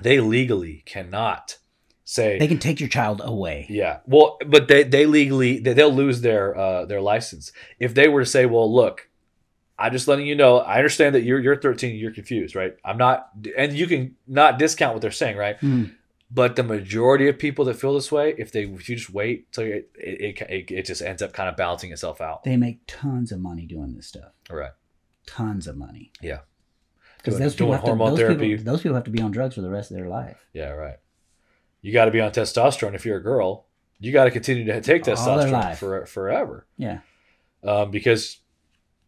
[0.02, 1.58] they legally cannot
[2.04, 3.66] say They can take your child away.
[3.70, 4.00] yeah.
[4.06, 8.22] Well, but they they legally they, they'll lose their uh their license if they were
[8.22, 9.07] to say, well, look,
[9.80, 10.58] I'm just letting you know.
[10.58, 12.76] I understand that you're you're 13, you're confused, right?
[12.84, 15.60] I'm not, and you can not discount what they're saying, right?
[15.62, 15.94] Mm.
[16.30, 19.52] But the majority of people that feel this way, if they if you just wait
[19.54, 22.44] till it it, it it just ends up kind of balancing itself out.
[22.44, 24.32] They make tons of money doing this stuff.
[24.50, 24.72] All right.
[25.26, 26.12] Tons of money.
[26.22, 26.40] Yeah.
[27.18, 28.50] Because Doing- those people, to, hormone those, therapy.
[28.50, 30.38] people, those people have to be on drugs for the rest of their life.
[30.54, 30.98] Yeah, right.
[31.82, 33.66] You got to be on testosterone if you're a girl.
[34.00, 36.68] You got to continue to take All testosterone for forever.
[36.78, 37.00] Yeah.
[37.64, 38.38] um, because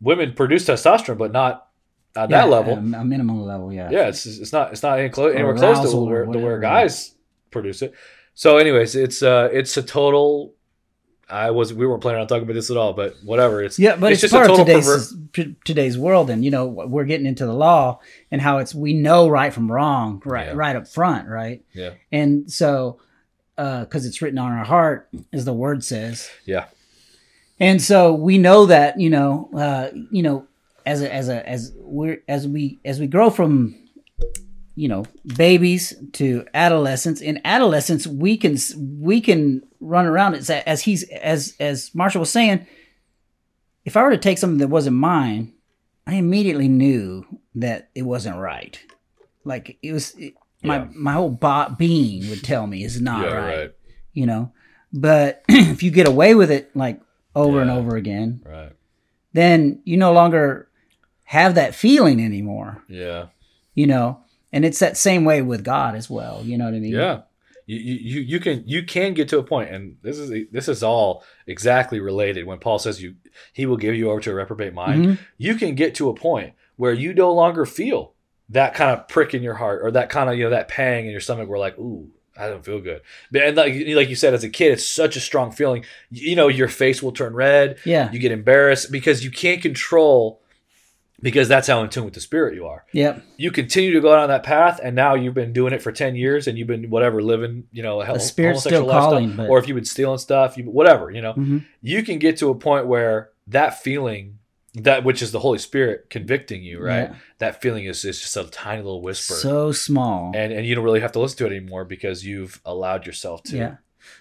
[0.02, 1.68] women produce testosterone, but not
[2.16, 2.74] at Yeah, that level.
[2.74, 3.90] A, minimum level, yeah.
[3.92, 6.60] yeah, it's it's not it's not any clo- anywhere close to where, to where whatever.
[6.60, 7.14] guys
[7.52, 7.94] produce it.
[8.34, 10.54] So, anyways, it's uh it's a total.
[11.32, 13.62] I was we weren't planning on talking about this at all, but whatever.
[13.62, 16.66] It's Yeah, but it's, just a part of today's t- today's world, and you know
[16.66, 18.00] we're getting into the law
[18.32, 20.54] and how it's we know right from wrong right Yeah.
[20.56, 21.64] right up front, right?
[21.74, 21.92] Yeah.
[22.12, 23.00] And so,
[23.56, 26.66] because it's written on our heart, as the word says, Yeah.
[27.60, 30.48] And so we know that you know uh, you know
[30.86, 33.76] as a as a as we're as we as we grow from
[34.76, 35.06] you know
[35.38, 38.58] babies to adolescence in adolescence we can
[39.00, 40.36] we can run around.
[40.36, 42.66] It's as he's as as marshall was saying
[43.86, 45.54] if i were to take something that wasn't mine
[46.06, 48.80] i immediately knew that it wasn't right.
[49.44, 50.88] Like it was it, my Yeah.
[50.94, 53.72] my whole bo- being would tell me it's not yeah, right, right,
[54.14, 54.52] you know?
[54.94, 57.02] But if you get away with it like
[57.36, 58.42] over and over again.
[58.46, 58.72] Right,
[59.34, 60.70] then you no longer
[61.24, 62.84] have that feeling anymore.
[62.88, 63.28] Yeah,
[63.74, 64.22] you know?
[64.52, 66.42] And it's that same way with god as well.
[66.44, 66.92] You know what i mean?
[66.94, 67.22] Yeah.
[67.68, 70.82] You, you you can you can get to a point, and this is this is
[70.82, 72.48] all exactly related.
[72.48, 73.14] When Paul says you
[73.54, 75.18] he will give you over to a reprobate mind, Mhm.
[75.38, 78.14] you can get to a point where you no longer feel
[78.50, 81.06] that kind of prick in your heart or that kind of you know that pang
[81.06, 83.02] in your stomach where like ooh I don't feel good.
[83.34, 85.84] And like like you said as a kid, it's such a strong feeling.
[86.10, 87.78] You know your face will turn red.
[87.86, 90.42] yeah You get embarrassed because you can't control
[91.22, 92.86] because that's how in tune with the spirit you are.
[92.94, 95.92] yep You continue to go down that path, and now you've been doing it for
[95.92, 99.50] ten years, and you've been whatever living, you know, a The spirit's still calling, but-
[99.50, 101.66] or if you've been stealing stuff, you whatever, you know, Mhm.
[101.82, 104.39] you can get to a point where that feeling,
[104.76, 107.10] that which is the Holy Spirit convicting you, right?
[107.10, 107.16] Yeah.
[107.40, 110.84] That feeling is, is just a tiny little whisper, so small and and you don't
[110.84, 113.58] really have to listen to it anymore because you've allowed yourself to.
[113.58, 113.76] yeah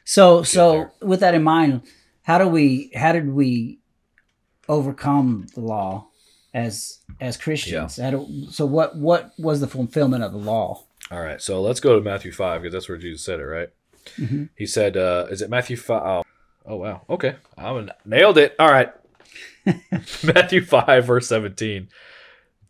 [0.04, 0.92] so so there.
[1.02, 1.82] with that in mind
[2.22, 3.78] how do we how did we
[4.68, 6.08] overcome the law
[6.54, 11.20] as as christians How do- so what what was the fulfillment of the law All
[11.22, 13.68] right, so let's go to Matthew five because that's where Jesus said it, right?
[14.18, 14.48] Mhm.
[14.56, 16.02] He said, uh, "Is it Matthew five?
[16.04, 16.22] Oh,
[16.66, 18.54] oh wow, okay, I nailed it.
[18.58, 18.90] All right,
[20.22, 21.88] Matthew five verse seventeen.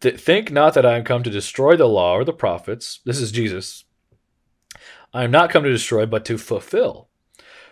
[0.01, 3.01] Think not that I am come to destroy the law or the prophets.
[3.05, 3.85] This is Jesus.
[5.13, 7.09] I am not come to destroy, but to fulfill.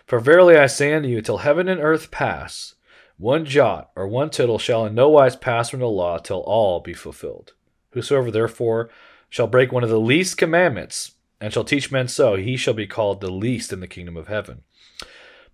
[0.05, 2.75] For verily I say unto you, till heaven and earth pass,
[3.17, 6.79] one jot or one tittle shall in no wise pass from the law till all
[6.79, 7.53] be fulfilled.
[7.91, 8.89] Whosoever therefore
[9.29, 12.87] shall break one of the least commandments, and shall teach men so, he shall be
[12.87, 14.63] called the least in the kingdom of heaven.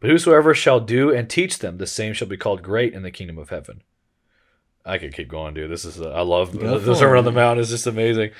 [0.03, 3.09] But whosoever shall do and teach them, the same shall be called great in the
[3.11, 3.83] kingdom of heaven.
[4.85, 5.71] I could keep going, dude.
[5.71, 8.31] This is I love the Sermon on the Mount is just amazing.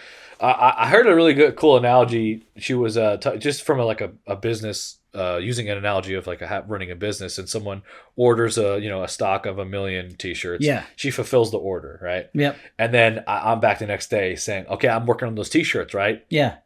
[0.41, 2.45] I- I, I heard a really good, cool analogy.
[2.58, 6.15] She was uh, t- just from a, like a, a business uh, using an analogy
[6.15, 7.82] of like a ha- running a business, and someone
[8.17, 10.65] orders a you know a stock of a million T-shirts.
[10.65, 10.84] Yeah.
[10.97, 12.30] she fulfills the order, right?
[12.34, 15.49] yep And then I, I'm back the next day saying, okay, I'm working on those
[15.49, 16.26] T-shirts, right?
[16.28, 16.58] yeah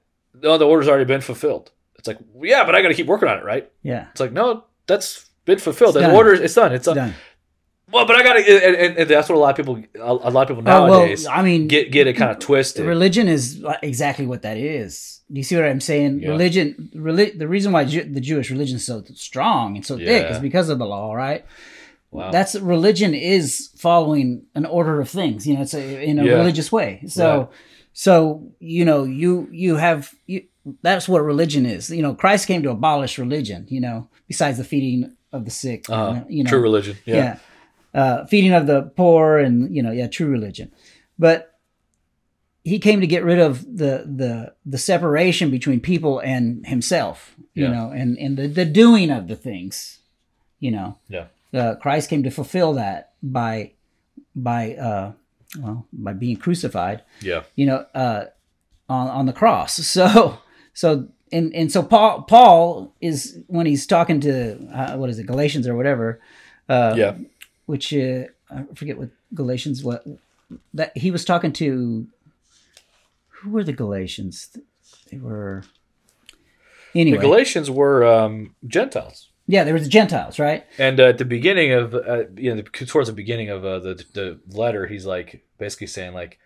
[0.42, 1.70] No, the order's already been fulfilled.
[2.00, 3.70] It's like, yeah, but I got to keep working on it, right?
[3.84, 5.96] yeah It's like, no, that's been fulfilled.
[5.96, 6.16] It's The done.
[6.16, 6.74] order, it's done.
[6.74, 6.96] It's done.
[6.96, 7.14] done
[7.92, 10.12] Well, but I got to, and, and, and that's what a lot of people, a,
[10.30, 12.86] a lot of people oh nowadays well i mean get get it kind of twisted.
[12.86, 16.30] religion is exactly what that is do you see what i'm saying Yeah.
[16.36, 20.26] religion reli- the reason why Ju- the jewish religion is so strong and so thick
[20.32, 21.46] is because of the law right
[22.12, 22.32] Wow.
[22.32, 26.34] that's religion is following an order of things you know it's a, in a Yeah.
[26.42, 27.48] religious way so Right.
[27.94, 30.44] so you know you you have you,
[30.82, 34.64] that's what religion is you know christ came to abolish religion you know besides the
[34.64, 36.98] feeding of the sick uh, you know true religion.
[37.06, 37.16] Yeah.
[37.16, 37.38] yeah,
[38.02, 40.72] Uh, feeding of the poor and you know yeah true religion
[41.20, 41.54] but
[42.64, 47.34] he came to get rid of the the the separation between people and himself.
[47.54, 47.72] You Yeah.
[47.72, 50.00] know, and and the the doing of the things.
[50.60, 51.28] You know, Yeah.
[51.54, 53.72] uh, Christ came to fulfill that by
[54.36, 55.12] by uh,
[55.62, 57.04] well by being crucified.
[57.22, 57.44] Yeah.
[57.56, 58.26] You know, uh,
[58.90, 59.80] on on the cross.
[59.98, 60.40] So
[60.74, 65.26] so and and so Paul Paul is when he's talking to uh, what is it
[65.26, 66.20] Galatians or whatever.
[66.70, 67.16] Uh, Yeah.
[67.66, 70.06] which uh, I forget what Galatians what
[70.74, 72.08] that he was talking to.
[73.30, 74.58] Who were the Galatians?
[75.12, 75.64] They were
[76.96, 77.18] anyway.
[77.18, 79.30] The Galatians were um, Gentiles.
[79.48, 80.66] yeah, there was the Gentiles, right?
[80.78, 83.80] And uh, at the beginning of, uh, you know, the, towards the beginning of uh,
[83.80, 86.40] the the letter, he's like basically saying like,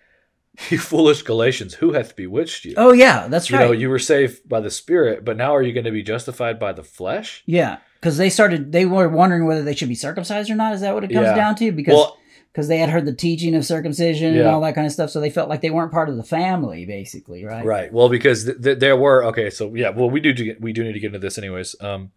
[0.69, 2.73] "You foolish Galatians, who hath bewitched you?
[2.77, 3.63] Oh yeah, that's you right.
[3.63, 6.03] You know, you were saved by the Spirit, but now are you going to be
[6.03, 8.71] justified by the flesh?" yeah, because they started.
[8.71, 10.73] They were wondering whether they should be circumcised or not.
[10.73, 11.35] Is that what it comes Yeah.
[11.35, 11.71] down to?
[11.71, 12.17] Because Well,
[12.51, 15.21] because they had heard the teaching of circumcision and all that kind of stuff, so
[15.21, 17.65] they felt like they weren't part of the family, basically, right?
[17.65, 17.93] right.
[17.93, 20.83] Well, because th- th- there were okay, so yeah, well, we do get, we do
[20.83, 21.77] need to get into this anyways.
[21.79, 22.11] Um,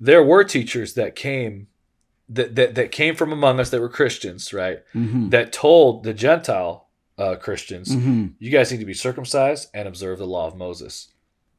[0.00, 1.68] there were teachers that came
[2.28, 4.80] that, that that came from among us that were Christians, right?
[4.92, 6.88] hmm That told the Gentile
[7.20, 11.08] uh, Christians, hmm you guys need to be circumcised and observe the law of Moses.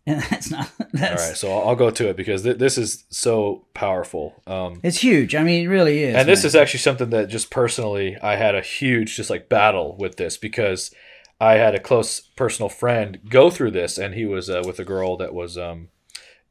[0.07, 0.69] And that's not.
[0.93, 4.41] That's All right, so I'll, I'll go to it because th- this is so powerful.
[4.47, 5.35] Um, it's huge.
[5.35, 6.15] I mean, it really is.
[6.15, 9.95] and this is actually something that just personally I had a huge just like battle
[9.97, 10.91] with this because
[11.39, 14.83] I had a close personal friend go through this, and he was uh, with a
[14.83, 15.89] girl that was um,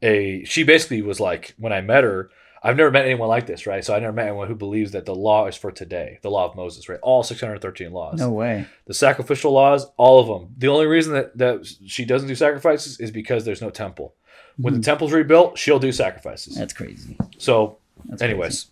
[0.01, 2.31] a she basically was like when I met her.
[2.63, 3.83] I've never met anyone like this, right?
[3.85, 6.45] So I never met anyone who believes that the law is for today, the law
[6.49, 6.99] of Moses, right?
[7.03, 8.19] All 613 laws.
[8.19, 8.67] no way.
[8.87, 10.55] The sacrificial laws, all of them.
[10.59, 14.15] The only reason that, that she doesn't do sacrifices is because there's no temple.
[14.59, 16.55] When the temple's rebuilt, she'll do sacrifices.
[16.55, 17.17] That's crazy.
[17.39, 18.67] So, That's anyways,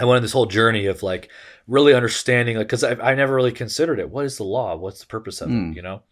[0.00, 1.30] I went on this whole journey of like
[1.68, 4.10] really understanding, like, because I, I never really considered it.
[4.10, 4.74] What is the law?
[4.74, 5.70] What's the purpose of Mm.
[5.70, 5.76] it?
[5.76, 6.02] You know.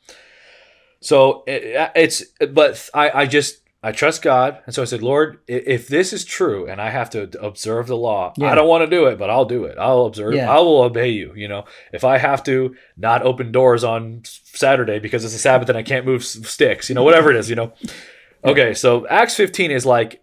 [1.01, 5.39] So it, it's, but I, I just I trust God, and so I said, Lord,
[5.49, 8.53] if this is true, and I have to observe the law, Yeah.
[8.53, 9.79] I don't want to do it, but I'll do it.
[9.79, 10.35] I'll observe.
[10.35, 10.51] Yeah.
[10.55, 11.33] I will obey you.
[11.35, 15.71] You know, if I have to not open doors on Saturday because it's a Sabbath
[15.71, 17.73] and I can't move sticks, you know, whatever it is, you know.
[18.45, 20.23] Okay, so Acts 15 is like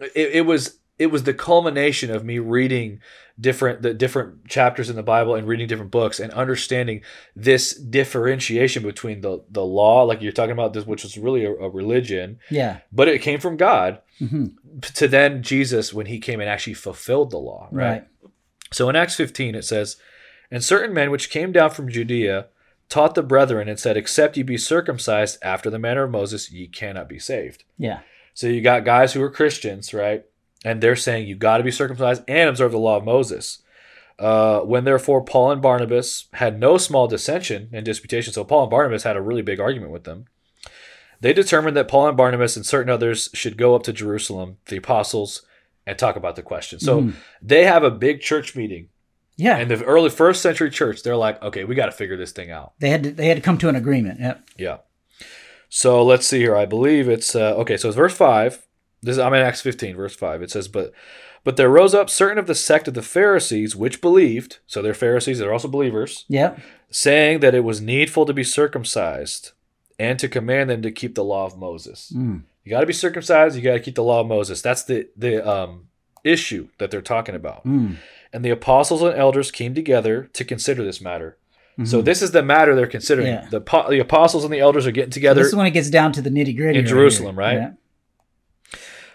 [0.00, 3.00] it, it was it was the culmination of me reading
[3.40, 7.02] different the different chapters in the Bible and reading different books and understanding
[7.34, 11.50] this differentiation between the the law, like you're talking about this, which was really a,
[11.52, 12.78] a religion, Yeah.
[12.92, 14.46] but it came from God, hmm
[14.94, 17.88] to then Jesus when he came and actually fulfilled the law, right?
[17.90, 18.04] Right.
[18.72, 19.96] So in Acts 15 it says,
[20.50, 22.46] And certain men which came down from Judea
[22.88, 26.66] taught the brethren and said, Except ye be circumcised after the manner of Moses, ye
[26.66, 27.64] cannot be saved.
[27.78, 28.00] Yeah.
[28.34, 30.24] So you got guys who are Christians, right?
[30.64, 33.60] And they're saying you got to be circumcised and observe the law of Moses.
[34.18, 38.70] Uh, when therefore Paul and Barnabas had no small dissension and disputation, so Paul and
[38.70, 40.26] Barnabas had a really big argument with them.
[41.20, 44.76] They determined that Paul and Barnabas and certain others should go up to Jerusalem, the
[44.76, 45.42] apostles,
[45.86, 46.78] and talk about the question.
[46.80, 47.14] So Mhm.
[47.42, 48.88] they have a big church meeting.
[49.36, 49.58] Yeah.
[49.58, 52.50] In the early first century church, they're like, okay, we got to figure this thing
[52.52, 52.72] out.
[52.78, 54.20] they had to, they had to come to an agreement.
[54.20, 54.40] Yep.
[54.58, 54.76] Yeah.
[55.68, 56.54] So let's see here.
[56.56, 57.76] I believe it's uh, okay.
[57.76, 58.64] So it's verse five.
[59.04, 60.42] This is, I'm in Acts 15, verse five.
[60.42, 60.92] It says, "But
[61.44, 64.58] but there rose up certain of the sect of the Pharisees which believed.
[64.66, 65.38] So they're Pharisees.
[65.38, 66.58] They're also believers, Yep.
[66.90, 69.52] saying that it was needful to be circumcised,
[69.98, 72.12] and to command them to keep the law of Moses.
[72.16, 72.42] Mm.
[72.64, 73.56] You got to be circumcised.
[73.56, 74.60] You got to keep the law of Moses.
[74.62, 75.88] That's the the um,
[76.24, 77.64] issue that they're talking about.
[77.66, 77.96] Mm.
[78.32, 81.36] And the apostles and elders came together to consider this matter.
[81.84, 82.04] So Mhm.
[82.04, 83.26] this is the matter they're considering.
[83.28, 83.46] Yeah.
[83.50, 85.40] The the apostles and the elders are getting together.
[85.40, 87.54] This is when it gets down to the nitty gritty In Jerusalem, right?
[87.54, 87.70] Yeah.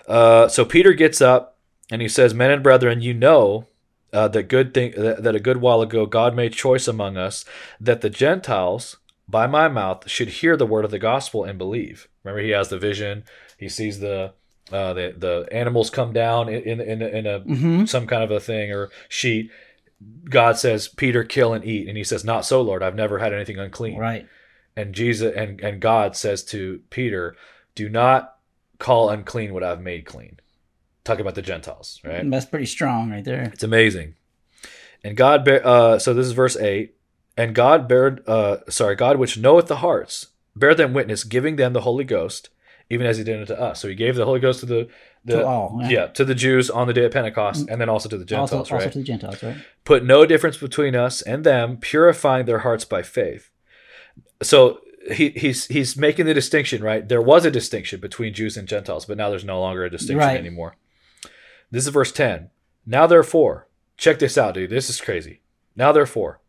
[0.10, 1.58] Uh, so Peter gets up
[1.92, 3.68] and he says, "Men and brethren, you know
[4.12, 7.46] uh, that good thing that, that a good while ago God made choice among us
[7.80, 12.08] that the Gentiles by my mouth should hear the word of the gospel and believe."
[12.24, 13.24] Remember, he has the vision.
[13.58, 14.34] He sees the
[14.72, 18.32] uh, the the animals come down in in in, in a hmm some kind of
[18.32, 19.52] a thing or sheet.
[20.30, 22.82] God says, "Peter, kill and eat," and he says, "Not so, Lord.
[22.82, 24.28] I've never had anything unclean." Right.
[24.76, 27.36] and Jesus and, and God says to Peter,
[27.76, 28.39] "Do not
[28.80, 30.40] call unclean what I've made clean."
[31.04, 32.30] Talking about the Gentiles, right?
[32.30, 33.52] That's pretty strong right there.
[33.54, 34.16] It's amazing.
[35.04, 36.96] And God, bear, uh, so this is verse eight.
[37.38, 41.72] And God bared, uh, sorry, God which knoweth the hearts, bear them witness, giving them
[41.72, 42.50] the Holy Ghost,
[42.90, 43.80] even as He did unto us.
[43.80, 44.90] So He gave the Holy Ghost to the,
[45.24, 45.90] the To all, yeah.
[45.90, 48.52] yeah, to the Jews on the day of Pentecost, and then also to the Gentiles,
[48.52, 48.84] also, right?
[48.84, 49.56] also to the Gentiles, right?
[49.86, 53.50] put no difference between us and them, purifying their hearts by faith.
[54.42, 57.08] So he, he's he's making the distinction, right?
[57.08, 60.18] There was a distinction between Jews and Gentiles, but now there's no longer a distinction
[60.28, 60.38] Right.
[60.38, 60.76] anymore.
[61.72, 62.50] This is verse 10.
[62.86, 63.68] Now therefore,
[63.98, 64.70] check this out, dude.
[64.72, 65.42] This is crazy.
[65.76, 66.40] Now therefore,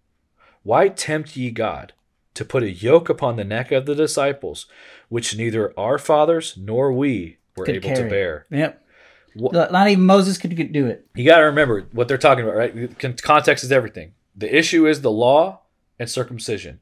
[0.62, 1.92] why tempt ye God?
[2.33, 4.66] to put a yoke upon the neck of the disciples,
[5.09, 8.46] which neither our fathers nor we were Could able to bear.
[8.51, 8.87] Yep.
[9.35, 11.07] Wha- Not even Moses could could do it.
[11.16, 13.20] You got to remember what they're talking about, right?
[13.23, 14.12] Context is everything.
[14.37, 15.62] The issue is the law
[15.99, 16.79] and circumcision.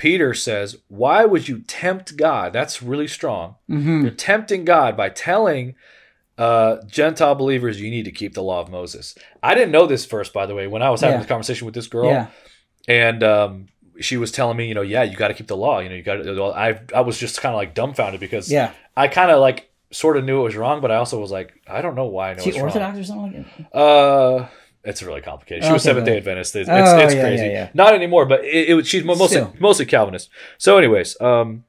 [0.00, 2.54] Peter says, Why would you tempt God?
[2.54, 3.56] That's really strong.
[3.68, 5.74] hmm You're tempting God by telling
[6.38, 9.14] uh, Gentile believers you need to keep the law of Moses.
[9.42, 11.18] I didn't know this first, by the way, when I was having Yeah.
[11.20, 12.26] this conversation with this girl, Yeah.
[12.88, 13.66] and um,
[14.00, 15.80] she was telling me, you know, yeah, you got to keep the law.
[15.80, 16.42] You know, you got to.
[16.44, 18.72] I I was just kind of like dumbfounded because Yeah.
[18.96, 21.52] I kind of like sort of knew it was wrong, but I also was like,
[21.68, 22.66] I don't know why I know Is he it's wrong.
[22.68, 23.78] Orthodox or something like that?
[23.78, 24.48] Uh,
[24.84, 25.64] it's really complicated.
[25.64, 26.16] She was Seventh Day.
[26.16, 26.56] Adventist.
[26.56, 27.44] It's, Oh, it's, it's yeah, crazy.
[27.44, 27.70] yeah, yeah.
[27.74, 29.54] Not anymore, but it, it, she's mostly Still.
[29.60, 30.30] mostly Calvinist.
[30.58, 31.64] So, anyways, um,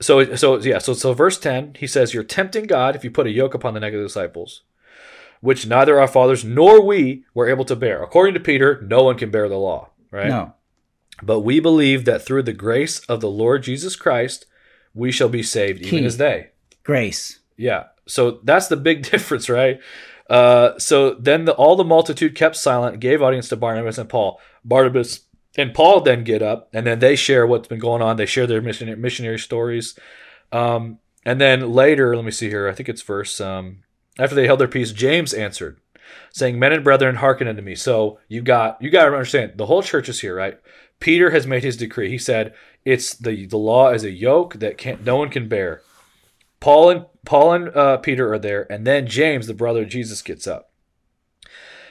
[0.00, 3.26] so so yeah, so so verse ten, he says, "You're tempting God if you put
[3.26, 4.62] a yoke upon the neck of the disciples,
[5.40, 9.16] which neither our fathers nor we were able to bear." According to Peter, no one
[9.18, 10.28] can bear the law, right?
[10.28, 10.54] No.
[11.20, 14.46] But we believe that through the grace of the Lord Jesus Christ,
[14.94, 16.50] we shall be saved, even as they.
[16.84, 17.40] Grace.
[17.56, 17.86] Yeah.
[18.06, 19.80] So that's the big difference, right?
[20.28, 24.40] Uh, so then the, all the multitude kept silent, gave audience to Barnabas and Paul.
[24.64, 25.20] Barnabas
[25.56, 28.16] and Paul then get up, and then they share what's been going on.
[28.16, 29.98] They share their missionary, missionary stories.
[30.52, 32.68] Um, and then later, let me see here.
[32.68, 33.40] I think it's verse.
[33.40, 33.82] Um,
[34.18, 35.80] after they held their peace, James answered,
[36.30, 39.66] saying, "Men and brethren, hearken unto me." So you got you got to understand the
[39.66, 40.58] whole church is here, right?
[41.00, 42.10] Peter has made his decree.
[42.10, 45.82] He said, "It's the the law is a yoke that can't no one can bear."
[46.60, 50.22] Paul and Paul and uh, Peter are there, and then James, the brother of Jesus,
[50.22, 50.70] gets up.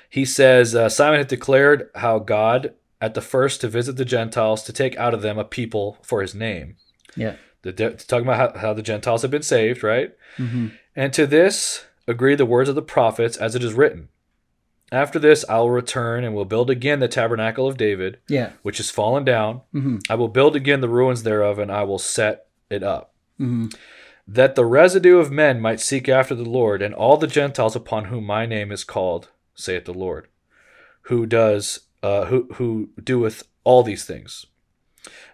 [0.10, 4.64] He says, uh, Simon had declared how God, at the first, to visit the Gentiles,
[4.64, 6.78] to take out of them a people for His name.
[7.16, 7.36] Yeah.
[7.62, 10.12] The, talking about how, how the Gentiles have been saved, right?
[10.38, 14.10] hmm And to this agree the words of the prophets, as it is written.
[14.92, 18.54] After this, I will return and will build again the tabernacle of David, Yeah.
[18.64, 19.62] which is fallen down.
[19.72, 23.68] hmm I will build again the ruins thereof, and I will set it up hmm
[24.28, 28.06] that the residue of men might seek after the Lord, and all the Gentiles upon
[28.06, 30.28] whom my name is called, saith the Lord,
[31.04, 34.46] who does, uh, who who doeth all these things,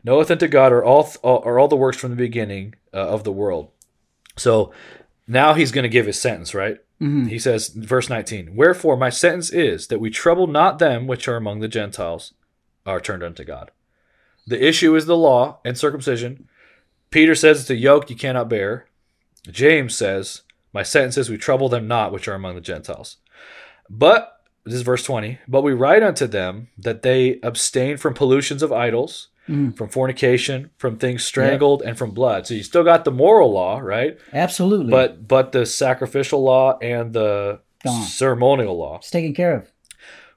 [0.03, 3.31] knoweth unto God are all are all the works from the beginning uh, of the
[3.31, 3.69] world.
[4.37, 4.71] So
[5.27, 6.77] now he's going to give his sentence, right?
[6.99, 11.27] hmm He says, verse 19, Wherefore my sentence is that we trouble not them which
[11.27, 12.33] are among the Gentiles,
[12.85, 13.71] are turned unto God.
[14.45, 16.47] The issue is the law and circumcision.
[17.13, 18.87] Peter says it's a yoke you cannot bear.
[19.51, 20.41] James says,
[20.73, 23.17] My sentence is we trouble them not which are among the Gentiles.
[23.87, 28.63] But, this is verse 20, but we write unto them that they abstain from pollutions
[28.63, 29.75] of idols, Mhm.
[29.77, 32.47] from fornication, from things strangled, and from blood.
[32.47, 34.17] So you still got the moral law, right?
[34.33, 34.89] Absolutely.
[34.89, 38.03] but but the sacrificial law and the Gone.
[38.03, 38.97] ceremonial law.
[38.97, 39.71] it's taken care of.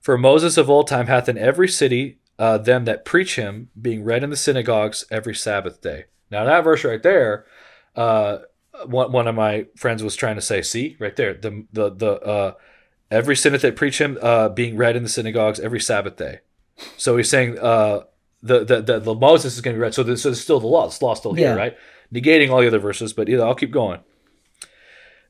[0.00, 4.04] For Moses of old time hath in every city uh, them that preach him, being
[4.04, 6.04] read in the synagogues every Sabbath day.
[6.30, 7.46] Now that verse right there,
[7.94, 8.38] uh,
[8.86, 12.12] one one of my friends was trying to say, see right there, the the the
[12.20, 12.52] uh,
[13.10, 16.40] every synod that preach him uh, being read in the synagogues every Sabbath day.
[16.96, 18.00] So he's saying uh,
[18.42, 19.94] the, the the the Moses is going to be read.
[19.94, 20.86] So this is still the law.
[20.86, 21.54] This law still here, Yeah.
[21.54, 21.76] right?
[22.12, 24.00] Negating all the other verses, but I'll keep going.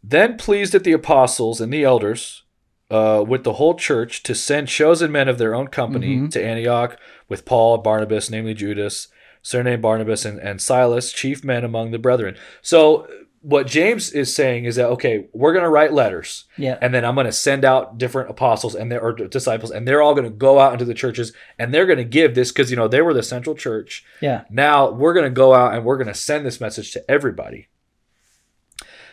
[0.03, 2.43] Then pleased at the apostles and the elders
[2.91, 6.31] uh, with the whole church to send chosen men of their own company Mhm.
[6.33, 6.97] to Antioch
[7.29, 9.09] with Paul, Barnabas, namely Judas,
[9.47, 12.37] surnamed Barnabas, and, and Silas, chief men among the brethren.
[12.63, 13.07] So
[13.43, 16.79] what James is saying is that okay, we're going to write letters, Yeah.
[16.83, 20.03] and then I'm going to send out different apostles and their or disciples, and they're
[20.03, 22.73] all going to go out into the churches, and they're going to give this because
[22.73, 24.05] you know they were the central church.
[24.21, 24.43] Yeah.
[24.51, 27.69] Now we're going to go out and we're going to send this message to everybody.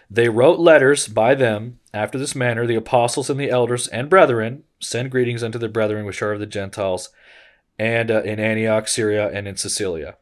[0.10, 4.64] They wrote letters by them after this manner, the apostles and the elders and brethren
[4.80, 7.10] send greetings unto the brethren which are of the Gentiles,
[7.80, 10.16] and uh, in Antioch, Syria, and in Cilicia.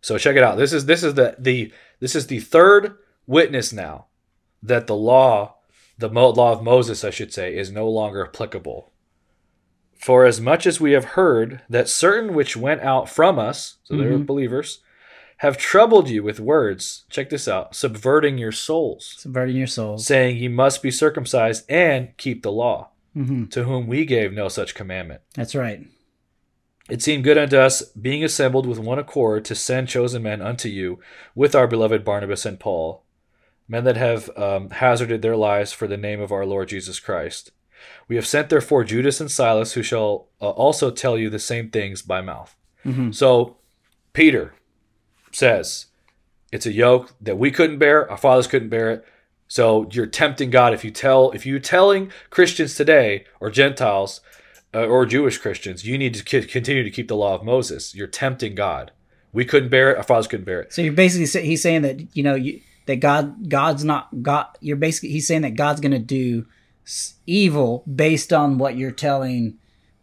[0.00, 0.56] So check it out.
[0.58, 2.96] This is this is the the this is the third
[3.26, 4.06] witness now
[4.62, 5.56] that the law,
[5.98, 8.92] the law of Moses, I should say, is no longer applicable.
[9.98, 13.96] For as much as we have heard that certain which went out from us, so
[13.96, 14.80] they were believers,
[15.38, 20.06] have troubled you with words, check this out, subverting your souls, Subverting your souls.
[20.06, 24.48] saying ye must be circumcised and keep the law, hmm to whom we gave no
[24.48, 25.20] such commandment.
[25.34, 25.84] That's right.
[26.88, 30.68] It seemed good unto us, being assembled with one accord, to send chosen men unto
[30.68, 31.00] you,
[31.34, 33.04] with our beloved Barnabas and Paul,
[33.68, 37.52] men that have um, hazarded their lives for the name of our Lord Jesus Christ.
[38.08, 41.70] We have sent therefore Judas and Silas, who shall uh, also tell you the same
[41.70, 42.56] things by mouth.
[42.82, 43.58] hmm So
[44.12, 44.54] Peter
[45.30, 45.86] says
[46.50, 49.04] it's a yoke that we couldn't bear, our fathers couldn't bear it.
[49.46, 54.20] So you're tempting God if you tell if you're telling Christians today or Gentiles
[54.74, 57.94] uh, or Jewish Christians you need to c- continue to keep the law of Moses.
[57.94, 58.92] You're tempting God
[59.32, 59.96] We couldn't bear it.
[59.98, 60.72] Our fathers couldn't bear it.
[60.72, 64.46] So you're basically say, he's saying that you know you, that God God's not God.
[64.60, 66.46] You're basically he's saying that God's going to do
[67.26, 69.58] evil based on what you're telling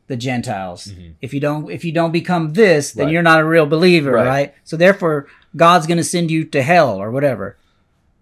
[0.07, 0.91] the Gentiles.
[1.22, 3.05] If you don't if you don't become this, then Mm-hmm.
[3.07, 3.13] Right.
[3.13, 4.28] you're not a real believer, Right.
[4.28, 4.53] right?
[4.63, 7.57] So therefore, God's going to send you to hell or whatever.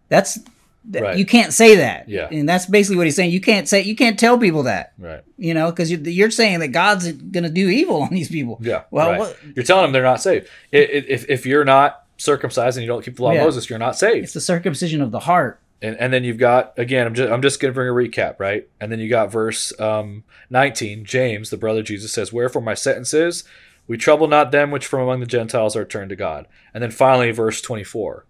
[0.08, 0.48] That's th-
[0.92, 1.18] Right.
[1.18, 2.10] you can't say that.
[2.10, 2.28] Yeah.
[2.32, 3.32] and that's basically what he's saying.
[3.32, 4.94] You can't say you can't tell people that.
[4.98, 5.24] Right.
[5.38, 8.58] You know, because you're, you're saying that God's going to do evil on these people.
[8.62, 8.84] Yeah.
[8.92, 9.36] Well, right.
[9.56, 10.50] you're telling them they're not saved.
[10.72, 13.40] If if you're not circumcised and you don't keep the law Yeah.
[13.42, 14.24] of Moses, you're not saved.
[14.26, 15.60] it's the circumcision of the heart.
[15.82, 18.40] and, and then you've got again i'm just i'm just going to bring a recap
[18.40, 22.62] right and then you got verse um, 19 james the brother of jesus says wherefore
[22.62, 23.44] my sentence is
[23.88, 26.92] we trouble not them which from among the gentiles are turned to god and then
[26.92, 28.26] finally verse 24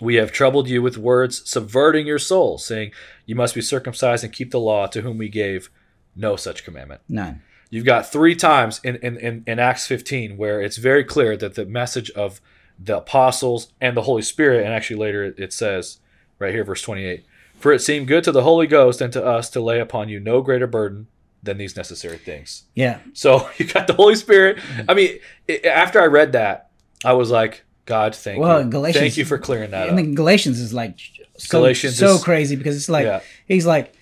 [0.00, 2.90] we have troubled you with words subverting your soul saying
[3.26, 5.70] you must be circumcised and keep the law to whom we gave
[6.16, 7.42] no such commandment None.
[7.72, 11.54] You've got three times in, in, in, in Acts 15 where it's very clear that
[11.54, 12.40] the message of
[12.82, 15.98] the apostles and the Holy Spirit, and actually later it- it says,
[16.40, 17.24] right here, verse 28,
[17.58, 20.18] for it seemed good to the Holy Ghost and to us to lay upon you
[20.18, 21.06] no greater burden
[21.44, 22.64] than these necessary things.
[22.74, 22.98] Yeah.
[23.12, 24.58] So you got the Holy Spirit.
[24.88, 26.70] I mean, i after I read that,
[27.04, 28.70] I was like, God, thank Well, you.
[28.70, 30.04] Galatians- thank you for clearing that and up.
[30.04, 30.94] then Galatians is like
[31.36, 33.20] so, Galatians so is- crazy because it's like Yeah.
[33.46, 33.92] he's like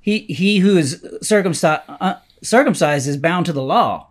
[0.00, 4.08] he he who is circumcised uh, circumcised is bound to the law.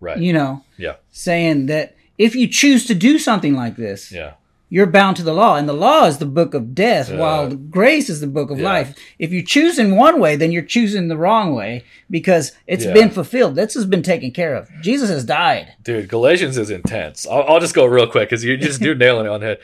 [0.00, 0.18] Right.
[0.18, 0.94] You know, yeah.
[1.10, 4.32] saying that if you choose to do something like this, Yeah.
[4.70, 7.16] You're bound to the law, and the law is the book of death, Yeah.
[7.18, 8.64] while grace is the book of Yeah.
[8.64, 8.94] life.
[9.18, 12.92] If you choose in one way, then you're choosing the wrong way because it's Yeah.
[12.92, 13.54] been fulfilled.
[13.54, 14.68] This has been taken care of.
[14.82, 15.68] Jesus has died.
[15.82, 17.26] Dude, Galatians is intense.
[17.26, 19.58] I'll, I'll just go real quick because you just do nailing it on the head.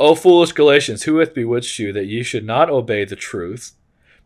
[0.00, 3.72] O foolish Galatians, who hath bewitched you that ye should not obey the truth,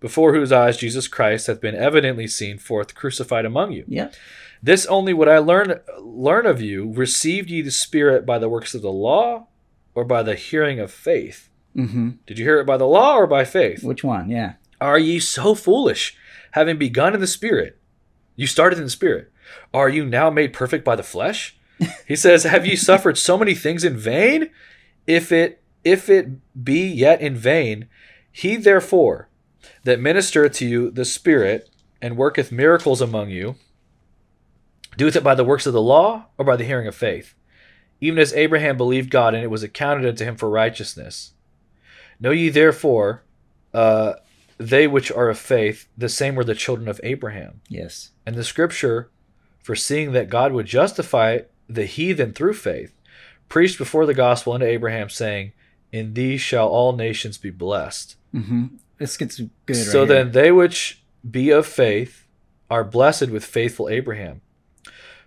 [0.01, 3.85] before whose eyes Jesus Christ hath been evidently seen forth crucified among you?
[3.87, 4.09] Yeah.
[4.63, 6.93] This only would I learn learn of you.
[6.93, 9.47] Received ye the Spirit by the works of the law,
[10.01, 11.51] or by the hearing of faith?
[11.75, 13.85] hmm Did you hear it by the law or by faith?
[13.85, 14.31] Which one?
[14.31, 14.55] Yeah.
[14.81, 16.17] Are ye so foolish,
[16.53, 17.79] having begun in the Spirit?
[18.35, 19.31] You started in the Spirit.
[19.75, 21.57] Are you now made perfect by the flesh?
[22.07, 24.51] He says, Have ye suffered so many things in vain?
[25.07, 26.27] If it if it
[26.65, 27.89] be yet in vain,
[28.33, 29.29] he therefore
[29.85, 31.69] that ministereth to you the Spirit
[32.01, 33.57] and worketh miracles among you,
[34.97, 37.35] doeth it by the works of the law or by the hearing of faith?
[38.01, 41.33] Even as Abraham believed God, and it was accounted unto him for righteousness.
[42.19, 43.23] Know ye therefore,
[43.75, 44.15] uh,
[44.59, 47.61] they which are of faith, the same were the children of Abraham.
[47.69, 48.11] Yes.
[48.27, 49.11] And the scripture,
[49.63, 52.93] foreseeing that God would justify the heathen through faith,
[53.49, 55.53] preached before the gospel unto Abraham, saying,
[55.93, 58.17] In thee shall all nations be blessed.
[58.33, 58.67] hmm
[58.99, 59.77] This gets good.
[59.77, 60.25] so right here.
[60.25, 62.27] then they which be of faith
[62.71, 64.41] are blessed with faithful Abraham.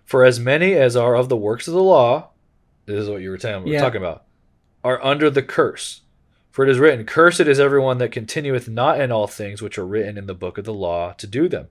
[0.04, 2.30] For as many as are of the works of the law,
[2.86, 3.80] this is what you were telling, Yeah.
[3.80, 4.24] talking about,
[4.82, 6.02] are under the curse.
[6.50, 9.86] For it is written, Cursed is everyone that continueth not in all things which are
[9.86, 11.66] written in the book of the law to do them.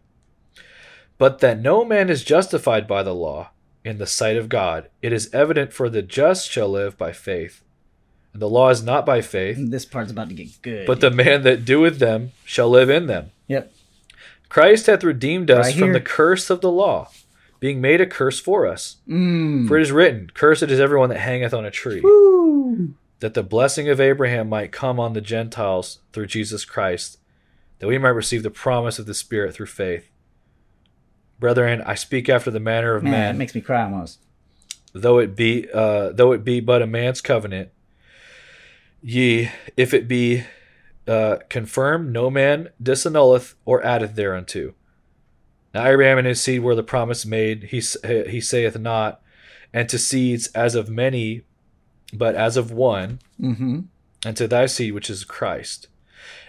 [1.17, 3.51] But that no man is justified by the law
[3.85, 7.63] in the sight of God, it is evident for the just shall live by faith.
[8.33, 10.87] And the law is not by faith, this part's about to get good.
[10.87, 13.31] but the man that doeth them shall live in them.
[13.47, 13.71] yep.
[14.49, 17.09] Christ hath redeemed us Right from the curse of the law,
[17.63, 18.97] being made a curse for us.
[19.07, 19.69] Mm.
[19.69, 22.93] For it is written, Cursed is everyone that hangeth on a tree, Woo.
[23.21, 27.19] that the blessing of Abraham might come on the Gentiles through Jesus Christ,
[27.79, 30.09] that we might receive the promise of the Spirit through faith.
[31.39, 34.19] Brethren, I speak after the manner of Man, man, it makes me cry almost.
[34.91, 37.69] though it be uh, though it be but a man's covenant.
[39.01, 40.43] Ye, if it be
[41.07, 44.73] uh, confirmed, no man disannulleth or addeth thereunto.
[45.73, 47.63] Now Abraham and his seed were the promise made.
[47.65, 47.81] He
[48.29, 49.21] he saith not,
[49.73, 51.43] and to seeds as of many,
[52.13, 53.79] but as of one, Mm-hmm.
[54.25, 55.87] and to thy seed which is Christ.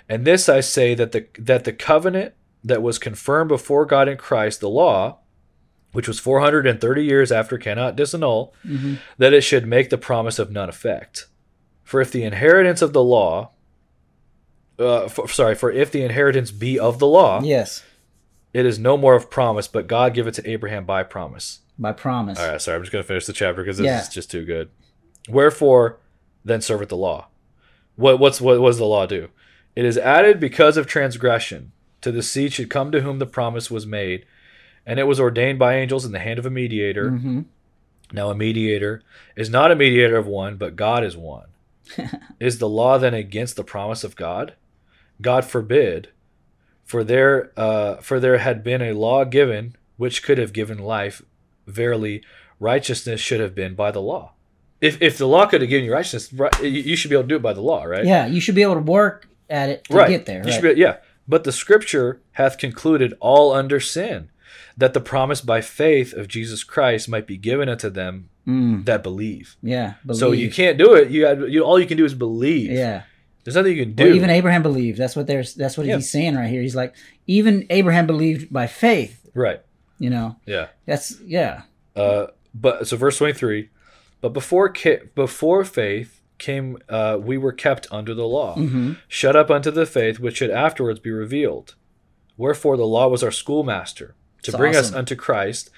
[0.09, 4.17] And this I say that the that the covenant that was confirmed before God in
[4.19, 5.19] Christ, the law,
[5.93, 8.95] which was four hundred and thirty years after, cannot disannul, Mm-hmm.
[9.19, 11.27] that it should make the promise of none effect.
[11.83, 13.51] For if the inheritance of the law,
[14.79, 17.83] uh, for, sorry, for if the inheritance be of the law, Yes.
[18.55, 21.61] It is no more of promise, but God give it to Abraham by promise.
[21.79, 22.39] By promise.
[22.39, 24.01] All right, sorry, I'm just going to finish the chapter because this Yeah.
[24.01, 24.71] is just too good.
[25.29, 25.99] Wherefore,
[26.45, 27.29] then serveth the law.
[27.97, 29.29] What what's what, what does the law do?
[29.77, 31.73] It is added because of transgression.
[32.03, 34.27] To the seed should come to whom the promise was made,
[34.85, 37.11] and it was ordained by angels in the hand of a mediator.
[37.13, 37.41] Mm-hmm.
[38.13, 39.03] Now a mediator
[39.37, 41.47] is not a mediator of one, but God is one.
[42.41, 44.55] is the law then against the promise of God?
[45.23, 46.09] God forbid.
[46.85, 51.23] For there, uh, for there had been a law given which could have given life.
[51.67, 52.23] Verily,
[52.61, 54.33] righteousness should have been by the law.
[54.81, 57.29] if if the law could have given you righteousness, right, you, should be able to
[57.29, 58.05] do it by the law, right?
[58.05, 60.09] Yeah, you should be able to work at it to right.
[60.09, 60.43] get there.
[60.43, 60.63] Right?
[60.63, 60.97] be, yeah.
[61.27, 64.29] But the scripture hath concluded all under sin,
[64.77, 69.03] that the promise by faith of Jesus Christ might be given unto them Mm, that
[69.03, 69.57] believe.
[69.63, 69.95] yeah.
[70.13, 71.09] So you can't do it.
[71.11, 72.71] You, had, you all you can do is believe.
[72.71, 73.05] Yeah.
[73.45, 74.05] There's nothing you can do.
[74.07, 74.99] Well, even Abraham believed.
[74.99, 75.55] That's what there's.
[75.55, 75.97] That's what Yeah.
[75.97, 76.63] he's saying right here.
[76.63, 76.95] He's like,
[77.27, 79.29] even Abraham believed by faith.
[79.35, 79.61] right.
[79.99, 80.37] You know.
[80.47, 80.69] Yeah.
[80.87, 81.63] That's yeah.
[81.95, 83.71] Uh, but so verse 23,
[84.21, 89.37] but before ca- before faith came, uh, we were kept under the law, hmm shut
[89.37, 91.75] up unto the faith which should afterwards be revealed.
[92.37, 95.71] Wherefore the law was our schoolmaster to It's bring us unto Christ,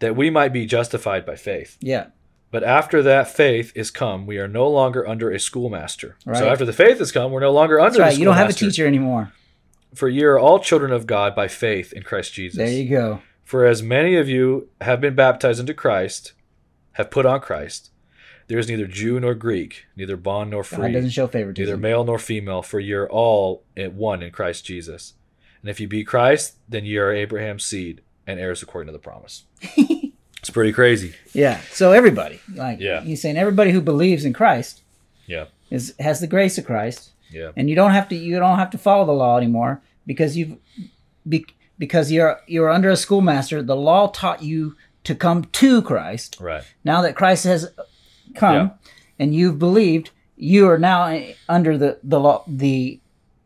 [0.00, 1.76] that we might be justified by faith.
[1.80, 2.06] Yeah.
[2.50, 6.16] But after that faith is come, we are no longer under a schoolmaster.
[6.26, 6.38] Right.
[6.38, 8.18] So after the faith has come, we're no longer under That's right.
[8.18, 9.32] You don't have a teacher anymore.
[9.94, 12.58] For ye are all children of God by faith in Christ Jesus.
[12.58, 13.22] There you go.
[13.44, 16.32] For as many of you have been baptized into Christ,
[16.92, 17.90] have put on Christ,
[18.46, 21.80] there is neither Jew nor Greek, neither bond nor God free, doesn't show neither favoritism.
[21.80, 25.14] male nor female, for ye are all at one in Christ Jesus.
[25.62, 28.98] And if you be Christ, then ye are Abraham's seed and heirs according to the
[28.98, 29.44] promise.
[30.50, 31.14] it's pretty crazy.
[31.32, 31.60] Yeah.
[31.70, 33.02] So everybody, like, Yeah.
[33.02, 34.82] he's saying everybody who believes in Christ
[35.26, 35.44] Yeah.
[35.70, 37.52] is has the grace of Christ, Yeah.
[37.56, 40.56] and you don't have to you don't have to follow the law anymore because you've
[41.28, 41.46] be,
[41.78, 43.62] because you're you're under a schoolmaster.
[43.62, 44.74] The law taught you
[45.04, 46.36] to come to Christ.
[46.40, 46.64] Right.
[46.84, 47.70] Now that Christ has
[48.34, 48.68] come Yeah.
[49.18, 52.98] and you've believed, you are now under the the law the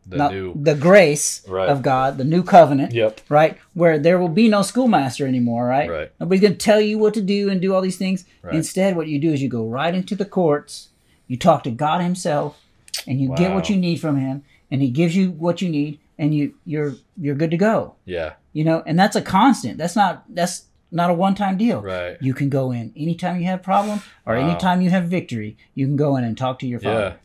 [0.07, 0.53] The not- new.
[0.55, 1.67] the grace Right.
[1.67, 2.93] of God, the new covenant.
[2.93, 3.21] Yep.
[3.29, 3.57] right?
[3.73, 5.89] Where there will be no schoolmaster anymore, right?
[5.89, 6.11] Right.
[6.19, 8.23] Nobody's going to tell you what to do and do all these things.
[8.43, 8.53] Right.
[8.55, 10.89] Instead, what you do is you go right into the courts,
[11.27, 12.61] you talk to God Himself,
[13.07, 15.99] and you get what you need from Him, and He gives you what you need,
[16.19, 17.95] and you you're you're good to go.
[18.05, 18.33] Yeah.
[18.53, 19.77] You know, and that's a constant.
[19.79, 21.81] That's not that's not a one time deal.
[21.81, 22.15] Right.
[22.21, 24.47] You can go in anytime you have a problem or Wow.
[24.47, 25.57] anytime you have victory.
[25.73, 26.93] You can go in and talk to your Yeah.
[26.93, 27.15] father.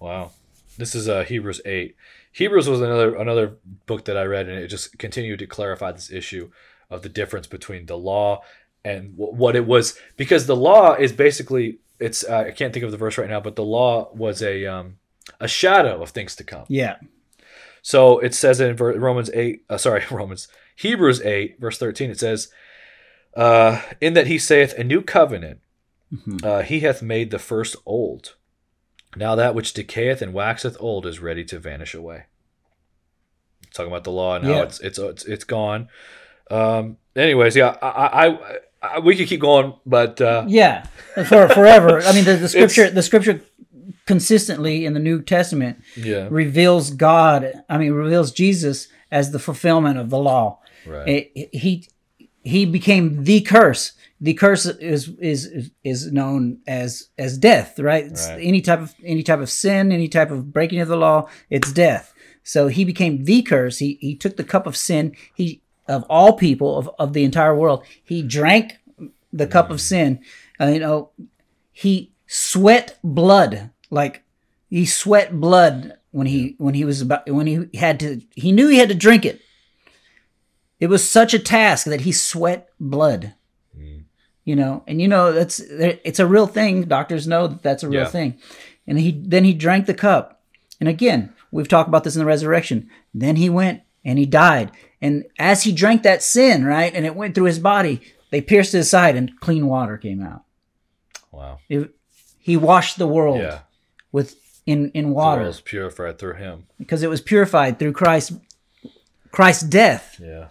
[0.00, 0.30] Wow.
[0.76, 1.96] This is uh, Hebrews 8.
[2.32, 3.56] Hebrews was another another
[3.86, 6.50] book that I read, and it just continued to clarify this issue
[6.90, 8.42] of the difference between the law
[8.84, 9.96] and w- what it was.
[10.16, 13.40] Because the law is basically it's uh, I can't think of the verse right now,
[13.40, 14.98] but the law was a um,
[15.40, 16.64] a shadow of things to come.
[16.68, 16.96] Yeah.
[17.82, 22.18] So it says in ver- Romans 8, uh, sorry, Romans, Hebrews 8, verse 13, it
[22.18, 22.48] says,
[23.36, 25.60] uh, In that he saith, A new covenant,
[26.12, 26.42] Mhm.
[26.44, 28.36] uh, he hath made the first old.
[29.16, 32.24] Now that which decayeth and waxeth old is ready to vanish away.
[33.72, 34.62] Talking about the law and how Yeah.
[34.62, 35.88] it's, it's it's it's gone.
[36.50, 36.98] Um.
[37.16, 40.84] Anyways, yeah, I, I, I, I we could keep going, but uh, Yeah,
[41.14, 42.00] for forever.
[42.02, 43.40] I mean, the, the scripture, the scripture,
[44.06, 47.52] consistently in the New Testament yeah, reveals God.
[47.68, 50.58] I mean, reveals Jesus as the fulfillment of the law.
[50.86, 51.88] right, It- he
[52.42, 53.92] he became the curse.
[54.20, 58.04] The curse is is is known as as death, right?
[58.04, 58.40] It's Right.
[58.42, 61.72] Any type of any type of sin, any type of breaking of the law, it's
[61.72, 62.14] death.
[62.42, 63.78] So he became the curse.
[63.78, 65.16] He he took the cup of sin.
[65.34, 67.84] He of all people of, of the entire world.
[68.02, 68.78] He drank
[69.32, 70.20] the cup of sin.
[70.60, 71.10] Uh, you know,
[71.72, 74.22] he sweat blood like
[74.70, 78.68] he sweat blood when he when he was about when he had to he knew
[78.68, 79.40] he had to drink it
[80.80, 83.34] it was such a task that he sweat blood
[84.44, 84.82] you know?
[84.86, 86.82] And you know that's it's a real thing.
[86.84, 88.08] Doctors know that that's a real Yeah.
[88.08, 88.38] thing.
[88.86, 90.40] And he then he drank the cup.
[90.80, 92.88] And again we've talked about this in the resurrection.
[93.14, 94.70] Then he went and he died.
[95.00, 98.72] And as he drank that sin right and it went through his body they pierced
[98.72, 100.42] his side and clean water came out.
[101.30, 101.94] Wow, It-
[102.38, 103.60] he washed the world yeah.
[104.12, 104.36] with
[104.66, 105.42] in in The water.
[105.42, 106.64] world is purified through Him.
[106.78, 108.32] because it was purified through Christ
[109.30, 110.20] Christ's death.
[110.22, 110.46] Yeah,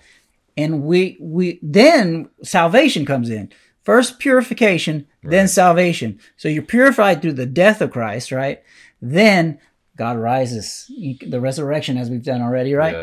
[0.57, 3.51] and we we then salvation comes in
[3.83, 6.19] first purification then salvation.
[6.35, 8.61] So you're purified through the death of christ right?
[9.01, 9.59] Then
[9.95, 10.85] god rises.
[10.87, 12.93] He- the resurrection as we've done already right?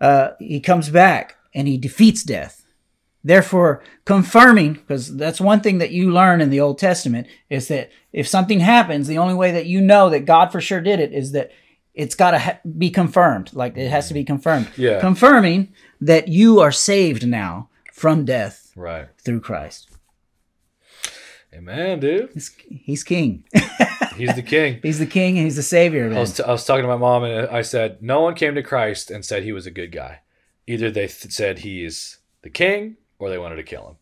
[0.00, 2.64] Yeah, uh, he comes back and he defeats death.
[3.24, 7.90] Therefore confirming because that's one thing that you learn in the old testament is that
[8.12, 11.12] if something happens the only way that you know that god for sure did it
[11.12, 11.50] is that
[11.94, 13.50] it's got to ha- be confirmed.
[13.54, 14.68] Like it has to be confirmed.
[14.76, 15.00] Yeah.
[15.00, 19.08] confirming that you are saved now from death right.
[19.24, 19.88] through christ
[21.56, 22.30] Amen, dude.
[22.34, 23.44] he's, he's king
[24.16, 24.80] He's the King.
[24.82, 26.18] he's the king and he's the savior I man.
[26.18, 28.62] was, t- I was talking to my mom and I said, no one came to
[28.62, 30.20] Christ and said he was a good guy.
[30.66, 33.96] Either they th- said he is the king or they wanted to kill him.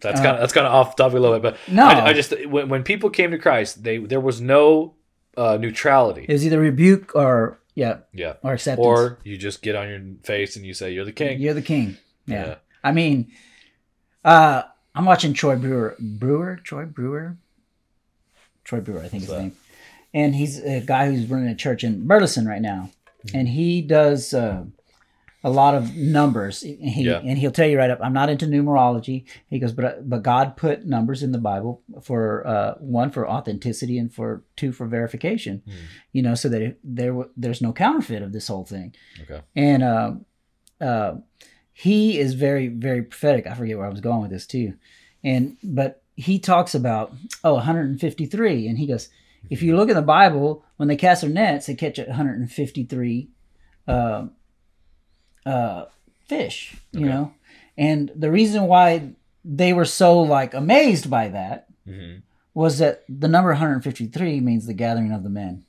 [0.00, 1.84] That's Uh, kind of that's kind of off topic a little bit, but No.
[1.84, 4.94] I, I just when, when people came to Christ, they there was no
[5.36, 6.26] uh, neutrality.
[6.28, 10.00] it was either rebuke or yeah yeah, or acceptance or you just get on your
[10.22, 11.40] face and you say you're the king.
[11.40, 12.46] you're the king yeah.
[12.46, 12.54] Yeah.
[12.84, 13.30] I mean,
[14.24, 14.62] uh,
[14.94, 17.36] I'm watching Troy Brewer, Brewer, Troy Brewer,
[18.64, 19.42] Troy Brewer, I think is his that?
[19.42, 19.56] name,
[20.12, 22.90] and he's a guy who's running a church in Burleson right now,
[23.34, 24.64] and he does uh,
[25.44, 26.62] a lot of numbers.
[26.62, 27.18] And he Yeah.
[27.18, 28.00] and he'll tell you right up.
[28.02, 29.24] I'm not into numerology.
[29.48, 33.96] He goes, but but God put numbers in the Bible for uh, one for authenticity
[33.98, 35.62] and for two for verification.
[36.12, 39.40] You know, so that there there's no counterfeit of this whole thing Okay.
[39.54, 40.12] and uh,
[40.80, 41.16] uh,
[41.82, 43.46] he is very very prophetic.
[43.46, 44.74] I forget where i was going with this too.
[45.24, 47.12] And but he talks about
[47.44, 49.08] oh 153 and he goes
[49.48, 53.28] if you look in the bible when they cast their nets they catch 153
[53.88, 54.26] uh,
[55.46, 55.84] uh,
[56.26, 57.08] fish you Okay.
[57.08, 57.34] know?
[57.78, 59.12] And the reason why
[59.44, 62.16] they were so like amazed by that hmm
[62.52, 65.64] was that the number 153 means the gathering of the men.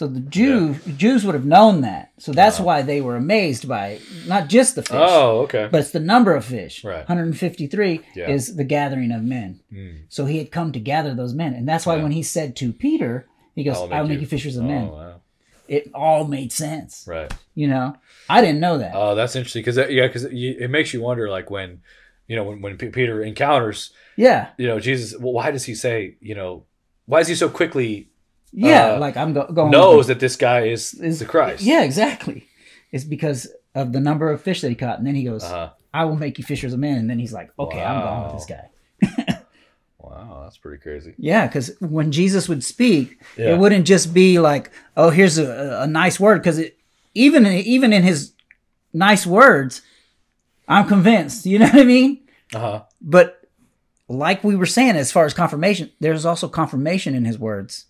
[0.00, 2.12] So the Jew Jews would have known that.
[2.16, 2.64] So that's Uh-huh.
[2.64, 5.68] why they were amazed by not just the fish, Oh, okay.
[5.70, 6.82] but it's the number of fish.
[6.82, 7.06] Right.
[7.06, 8.30] 153 Yeah.
[8.30, 9.60] is the gathering of men.
[9.70, 10.04] Mm.
[10.08, 11.52] So he had come to gather those men.
[11.52, 12.02] And that's why Yeah.
[12.04, 14.68] when he said to Peter, he goes, I'll I will make you fishers of oh,
[14.68, 14.88] men.
[14.88, 15.20] wow.
[15.68, 17.04] It all made sense.
[17.06, 17.30] Right.
[17.54, 17.94] You know,
[18.26, 18.92] I didn't know that.
[18.94, 21.82] Oh, that's interesting because yeah, because it makes you wonder, like when,
[22.26, 24.48] you know, when when P- Peter encounters, yeah.
[24.56, 25.14] you know, Jesus.
[25.20, 26.64] Well, why does he say, you know,
[27.04, 28.08] why is he so quickly
[28.52, 28.94] Yeah.
[28.94, 29.70] Uh, like I'm go- going.
[29.70, 31.62] knows that this guy is is the Christ?
[31.62, 32.46] Yeah, exactly.
[32.92, 34.98] It's because of the number of fish that he caught.
[34.98, 35.70] And then he goes, Uh-huh.
[35.94, 36.98] I will make you fishers of men.
[36.98, 39.36] And then he's like, okay, I'm going with this guy.
[40.02, 41.14] Wow, that's pretty crazy.
[41.18, 43.52] Yeah, because when Jesus would speak, Yeah.
[43.54, 46.42] it wouldn't just be like, oh, here's a, a nice word.
[46.42, 46.60] Because
[47.14, 48.32] even even in his
[48.92, 49.82] nice words,
[50.66, 51.46] I'm convinced.
[51.46, 52.20] You know what I mean?
[52.54, 52.82] Uh huh.
[53.00, 53.46] But
[54.08, 57.86] like we were saying, as far as confirmation, there's also confirmation in his words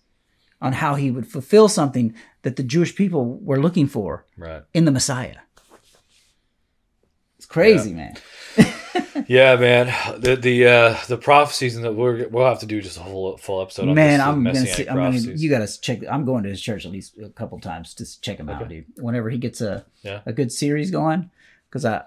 [0.61, 4.63] on how he would fulfill something that the Jewish people were looking for Right.
[4.73, 5.35] in the Messiah.
[7.37, 8.15] It's crazy, man.
[9.27, 9.87] Yeah, man.
[10.21, 13.37] The the uh the prophecies and the we're, we'll have to do just a whole
[13.37, 14.87] full episode on Man, this, I'm gonna see.
[14.87, 15.17] I'm gonna.
[15.35, 15.99] You gotta check.
[16.09, 18.85] I'm going to his church at least a couple times to check him out, dude.
[18.97, 20.21] Whenever he gets a Yeah.
[20.25, 21.29] a good series going,
[21.69, 22.03] because I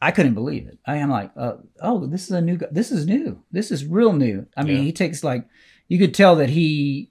[0.00, 0.78] I couldn't believe it.
[0.86, 2.58] I am like, uh, oh, this is a new.
[2.70, 3.42] This is new.
[3.50, 4.46] This is real new.
[4.56, 4.82] I mean, Yeah.
[4.82, 5.46] he takes like
[5.88, 7.10] you could tell that he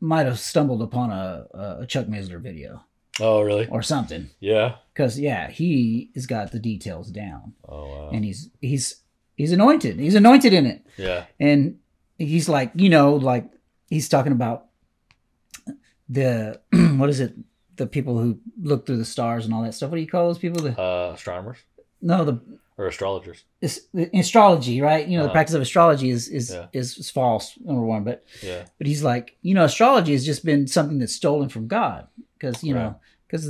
[0.00, 1.46] might have stumbled upon a,
[1.80, 2.84] a Chuck Missler video
[3.20, 3.66] oh, really?
[3.68, 4.30] or something.
[4.40, 4.76] Yeah.
[4.94, 8.10] Because yeah, he has got the details down, Oh, wow.
[8.12, 8.96] and he's he's
[9.36, 9.98] he's anointed.
[9.98, 10.86] He's anointed in it.
[10.96, 11.24] Yeah.
[11.38, 11.78] and
[12.18, 13.50] he's like you know like
[13.88, 14.66] he's talking about
[16.08, 16.60] the
[16.96, 17.34] what is it
[17.76, 20.26] the people who look through the stars and all that stuff what do you call
[20.26, 21.58] those people the, Uh, astronomers
[22.02, 22.40] no the,
[22.80, 23.44] or astrologers.
[23.60, 23.80] it's,
[24.14, 25.32] astrology right you know the Uh-huh.
[25.38, 26.66] practice of astrology is is, Yeah.
[26.72, 28.62] is is false number one but Yeah.
[28.78, 32.64] but he's like you know astrology has just been something that's stolen from god because
[32.64, 32.82] you Right.
[32.84, 32.94] know
[33.26, 33.44] because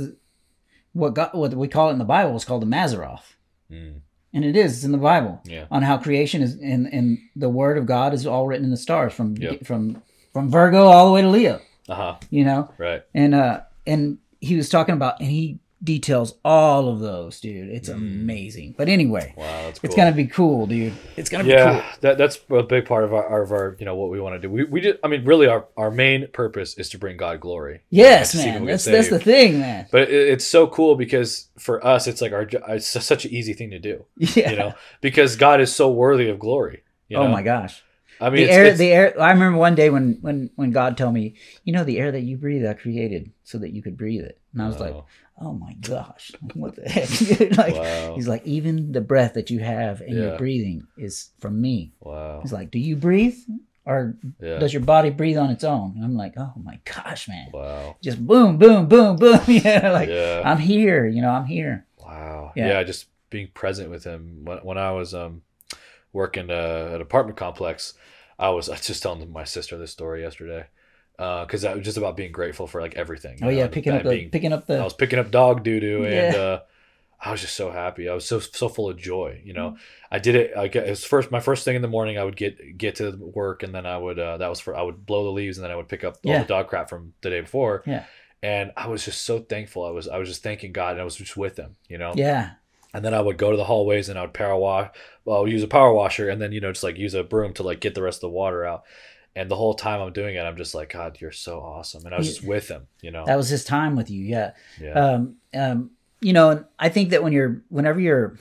[0.93, 3.35] what god what we call it in the bible is called the mazzaroth
[3.71, 4.01] Mm.
[4.33, 5.65] and it is it's in the bible Yeah.
[5.71, 8.77] on how creation is and and the word of god is all written in the
[8.87, 9.63] stars from Yep.
[9.65, 10.01] from
[10.33, 12.15] from virgo all the way to leo Uh huh.
[12.29, 13.03] you know Right.
[13.13, 17.89] and uh and he was talking about and he details all of those dude it's
[17.89, 17.95] Mm.
[17.95, 19.65] amazing but anyway Wow.
[19.65, 19.87] That's cool.
[19.87, 23.03] it's gonna be cool dude it's gonna be yeah, cool that that's a big part
[23.03, 24.49] of our of our you know what we want to do.
[24.49, 27.81] We we just I mean really our our main purpose is to bring God glory.
[27.89, 30.95] yes And to see man that's that's the thing man But it, it's so cool
[30.95, 34.05] because for us it's like our it's such an easy thing to do.
[34.17, 36.83] yeah You know because God is so worthy of glory.
[37.07, 37.81] You oh my gosh
[38.21, 40.69] I mean the it's, air it's- the air i remember one day when when when
[40.69, 43.81] god told me you know the air that you breathe i created so that you
[43.81, 44.93] could breathe it and i was like
[45.39, 47.09] Oh, my gosh what the heck?
[47.57, 50.21] Like wow, he's like even the breath that you have in Yeah.
[50.29, 51.93] your breathing is from me.
[51.99, 53.37] Wow, he's like do you breathe?
[53.85, 55.93] Or yeah, does your body breathe on its own?
[55.95, 57.49] And i'm like oh my gosh man.
[57.53, 61.85] Wow, just boom boom boom boom yeah like yeah, i'm here you know i'm here.
[61.97, 62.67] Wow, Yeah.
[62.67, 62.83] yeah.
[62.83, 64.41] Just being present with him.
[64.45, 65.41] When when I was um
[66.13, 67.93] working uh, at an apartment complex,
[68.37, 70.67] I was I was just telling my sister this story yesterday
[71.45, 73.37] because that was just about being grateful for like everything.
[73.41, 74.77] oh know, yeah and- picking up the being picking up the.
[74.79, 76.59] I was picking up dog doo doo, and uh,
[77.19, 78.09] I was just so happy.
[78.09, 79.41] I was so so full of joy.
[79.45, 79.77] You know,
[80.09, 80.53] I did it.
[80.57, 82.17] I it was first my first thing in the morning.
[82.17, 84.81] I would get get to work, and then I would uh, that was for I
[84.81, 87.13] would blow the leaves, and then I would pick up all the dog crap from
[87.21, 87.83] the day before.
[87.85, 88.05] Yeah.
[88.43, 89.85] And I was just so thankful.
[89.85, 91.75] I was I was just thanking God, and I was just with Him.
[91.87, 92.13] You know.
[92.15, 92.53] yeah
[92.91, 94.89] And then I would go to the hallways, and I would power wash.
[95.23, 97.63] Well, use a power washer, and then you know just like use a broom to
[97.63, 98.83] like get the rest of the water out.
[99.35, 102.05] And the whole time I'm doing it, I'm just like, God, you're so awesome.
[102.05, 102.33] And I was Yeah.
[102.33, 102.87] just with Him.
[103.01, 103.25] You know.
[103.25, 104.91] that was his time with you yeah yeah.
[104.93, 108.37] um um you know and i think that when you're whenever you're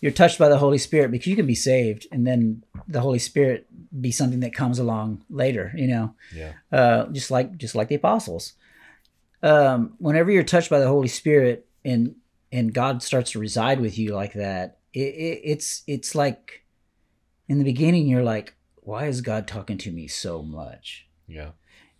[0.00, 3.18] you're touched by the holy spirit because you can be saved and then the holy
[3.18, 3.66] spirit
[4.00, 6.52] be something that comes along later you know yeah.
[6.70, 8.52] uh, just like just like the apostles.
[9.42, 12.14] Um, whenever you're touched by the Holy Spirit and
[12.52, 16.64] and God starts to reside with you like that, it, it, it's it's like
[17.48, 18.54] in the beginning you're like,
[18.86, 21.06] why is God talking to me so much?
[21.26, 21.50] Yeah.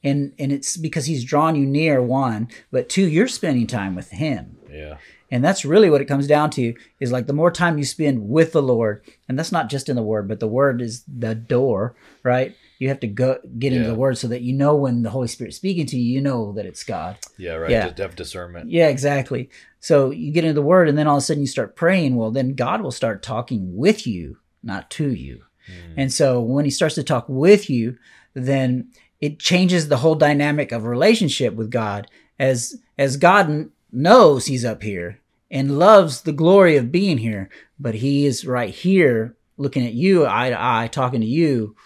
[0.05, 4.11] And and it's because He's drawn you near one, but two, you're spending time with
[4.11, 4.57] Him.
[4.70, 4.99] Yeah.
[5.28, 8.28] And that's really what it comes down to is like the more time you spend
[8.28, 11.34] with the Lord, and that's not just in the Word, but the Word is the
[11.34, 12.55] door, right?
[12.78, 13.93] You have to go get into Yeah.
[13.95, 16.53] the Word so that you know when the Holy Spirit's speaking to you, you know
[16.53, 17.16] that it's God.
[17.37, 17.55] Yeah.
[17.55, 17.72] Right.
[17.72, 17.93] Yeah.
[17.99, 18.70] Have discernment.
[18.70, 19.51] Yeah, exactly.
[19.80, 22.14] So you get into the Word, and then all of a sudden you start praying.
[22.14, 25.43] Well, then God will start talking with you, not to you.
[25.68, 25.94] Mm.
[25.96, 27.96] And so when He starts to talk with you,
[28.34, 28.88] then
[29.20, 32.08] it changes the whole dynamic of relationship with God
[32.38, 37.48] as as God knows He's up here and loves the glory of being here,
[37.78, 41.76] but He is right here looking at you eye to eye, talking to you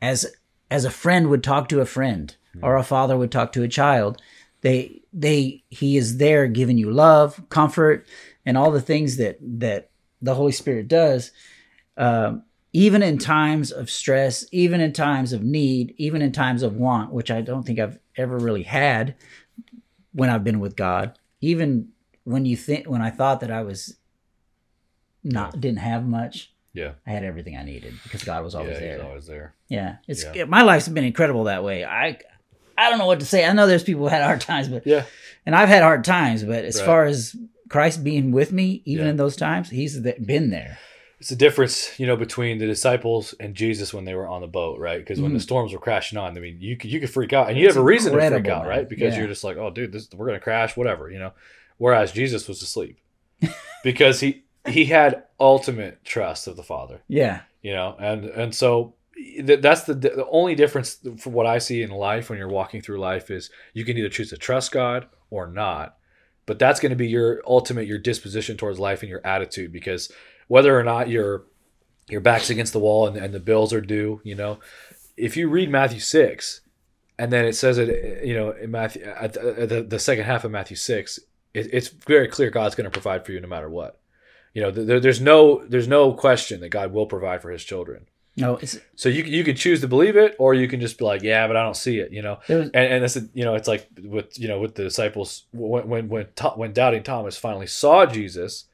[0.00, 0.26] as
[0.70, 3.68] as a friend would talk to a friend or a father would talk to a
[3.68, 4.20] child.
[4.60, 8.06] They they he is there giving you love, comfort,
[8.44, 11.30] and all the things that that the Holy Spirit does.
[11.96, 16.76] Um, even in times of stress, even in times of need, even in times of
[16.76, 19.14] want, which I don't think I've ever really had
[20.12, 21.18] when I've been with God.
[21.40, 21.88] Even
[22.24, 23.96] when you think when I thought that I was
[25.24, 26.92] not didn't have much, Yeah.
[27.06, 28.96] I had everything I needed because God was always yeah.
[28.96, 29.04] there.
[29.04, 29.54] Always there.
[29.68, 30.44] Yeah, it's Yeah.
[30.44, 31.84] my life's been incredible that way.
[31.84, 32.18] I
[32.76, 33.44] I don't know what to say.
[33.44, 35.04] I know there's people who had hard times, but Yeah.
[35.44, 36.44] and I've had hard times.
[36.44, 36.86] But as Right.
[36.86, 37.34] far as
[37.68, 40.78] Christ being with me, even in those times, He's been there.
[41.20, 44.46] It's the difference, you know, between the disciples and Jesus when they were on the
[44.46, 44.98] boat, right?
[44.98, 47.48] Because when the storms were crashing on, I mean, you could you could freak out,
[47.48, 47.66] and you Mm.
[47.68, 48.68] It's have a reason to freak out, man.
[48.68, 48.88] right?
[48.88, 49.20] Because Yeah.
[49.20, 51.32] you're just like, oh, dude, this we're gonna crash, whatever, you know.
[51.76, 52.98] Whereas Jesus was asleep
[53.82, 58.94] because he he had ultimate trust of the Father, Yeah, you know, and and so
[59.44, 63.00] that's the the only difference for what I see in life when you're walking through
[63.00, 65.96] life is you can either choose to trust God or not,
[66.46, 70.12] but that's going to be your ultimate your disposition towards life and your attitude because
[70.48, 71.44] whether or not you're
[72.08, 74.58] your back's against the wall and, and the bills are due you know?
[75.16, 76.60] If you read matthew 6
[77.18, 80.50] and then it says it you know in matthew at the, the, second half of
[80.50, 81.18] matthew 6
[81.54, 84.00] it, it's very clear god's going to provide for you no matter what.
[84.54, 88.06] You know there, there's no there's no question that god will provide for his children.
[88.36, 91.04] No, it's so you, you can choose to believe it or you can just be
[91.04, 92.38] like yeah but i don't see it you know?
[92.48, 95.88] Was and and is you know it's like with you know with the disciples when
[95.88, 98.66] when when, when doubting Thomas finally saw Jesus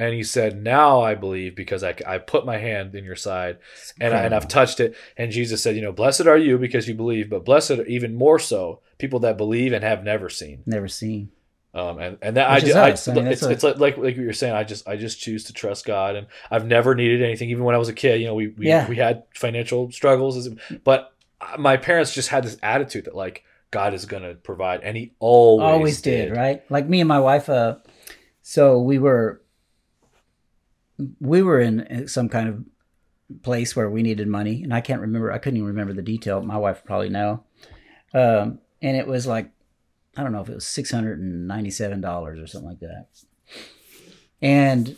[0.00, 3.58] and he said now I believe because I, I put my hand in your side
[4.00, 6.88] and, I, and I've touched it and Jesus said you know blessed are you because
[6.88, 10.62] you believe but blessed are even more so people that believe and have never seen
[10.66, 11.30] never seen.
[11.74, 13.06] um and and that I, Which is ju- I, us.
[13.08, 15.44] I mean, it's, it's like, like like what you're saying I just I just choose
[15.44, 18.26] to trust God and I've never needed anything even when I was a kid you
[18.26, 18.88] know we we, Yeah.
[18.88, 20.48] we had financial struggles
[20.84, 21.12] but
[21.58, 25.12] my parents just had this attitude that like God is going to provide and he
[25.20, 26.62] always, Always did, right?
[26.70, 27.48] Like me and my wife.
[27.48, 27.76] Uh,
[28.42, 29.40] so we were
[31.20, 32.64] we were in some kind of
[33.42, 35.32] place where we needed money, and I can't remember.
[35.32, 36.42] I couldn't even remember the detail.
[36.42, 37.44] My wife probably know.
[38.12, 39.50] Um, and it was like
[40.16, 43.06] I don't know if it was six hundred and ninety-seven dollars or something like that.
[44.42, 44.96] And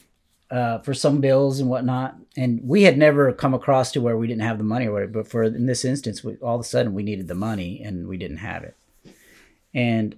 [0.50, 4.26] uh, for some bills and whatnot, and we had never come across to where we
[4.26, 5.12] didn't have the money or whatever.
[5.12, 8.06] But for in this instance, we, all of a sudden we needed the money and
[8.06, 8.76] we didn't have it.
[9.74, 10.16] And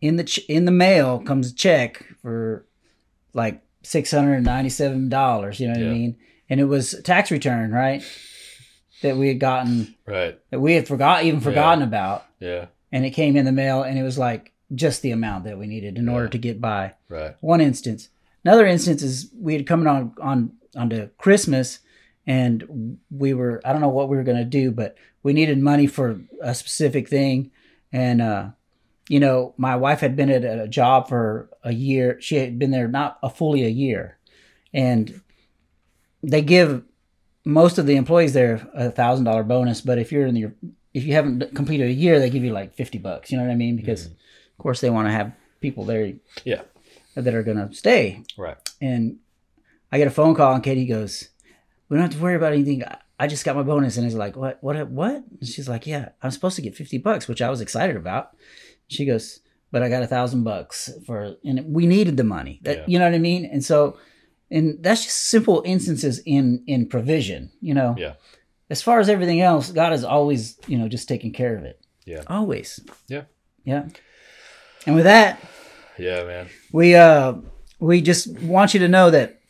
[0.00, 2.66] in the ch- in the mail comes a check for
[3.32, 5.60] like six hundred and ninety-seven dollars.
[5.60, 5.90] You know what Yeah.
[5.90, 6.16] I mean?
[6.48, 8.02] And it was tax return, right?
[9.02, 13.10] That we had gotten right that we had forgot even forgotten about, yeah and it
[13.10, 16.08] came in the mail, and it was like just the amount that we needed in
[16.08, 16.94] order to get by.
[17.08, 18.10] right One instance.
[18.44, 21.80] Another instance is we had come on on onto Christmas,
[22.28, 25.86] and we were I don't know what we were gonna do, but we needed money
[25.88, 27.50] for a specific thing,
[27.92, 28.50] and uh,
[29.08, 32.20] you know my wife had been at a job for a year.
[32.20, 34.18] She had been there not a fully a year,
[34.72, 35.20] and
[36.22, 36.84] they give
[37.44, 39.80] most of the employees there a thousand dollar bonus.
[39.80, 40.54] But if you're in your
[40.94, 43.30] if you haven't completed a year, they give you like fifty bucks.
[43.30, 43.76] You know what I mean?
[43.76, 44.12] Because mm-hmm.
[44.12, 46.12] of course they want to have people there
[46.44, 46.62] yeah
[47.14, 48.22] that are gonna stay.
[48.36, 49.18] right And
[49.90, 51.28] I get a phone call, and Katie goes,
[51.88, 52.84] "We don't have to worry about anything.
[52.84, 54.58] I- I just got my bonus." And it's like, "What?
[54.62, 54.88] What?
[54.88, 57.96] What?" And she's like, "Yeah, I'm supposed to get fifty bucks, which I was excited
[57.96, 58.34] about."
[58.92, 59.40] She goes,
[59.70, 62.60] "But I got a thousand bucks for, and we needed the money.
[62.62, 62.84] That Yeah.
[62.88, 63.96] you know what I mean?" And so,
[64.50, 67.50] and that's just simple instances in in provision.
[67.60, 68.14] You know, Yeah.
[68.70, 71.78] As far as everything else, God is always, you know, just taking care of it.
[72.06, 72.22] Yeah.
[72.26, 72.80] Always.
[73.08, 73.24] Yeah.
[73.64, 73.88] Yeah.
[74.86, 75.38] And with that,
[75.98, 77.34] yeah man we uh
[77.78, 79.40] we just want you to know that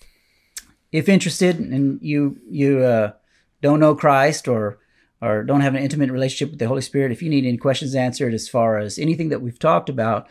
[0.90, 3.12] if interested and you you uh
[3.62, 4.78] don't know Christ or
[5.22, 7.94] or don't have an intimate relationship with the Holy Spirit, if you need any questions
[7.94, 10.28] answered as far as anything that we've talked about,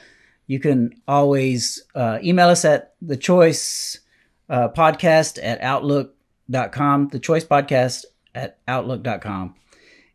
[0.48, 4.02] you can always uh, email us at the choice
[4.50, 8.04] uh, podcast at outlook.com, the choice podcast
[8.36, 9.56] at outlook.com.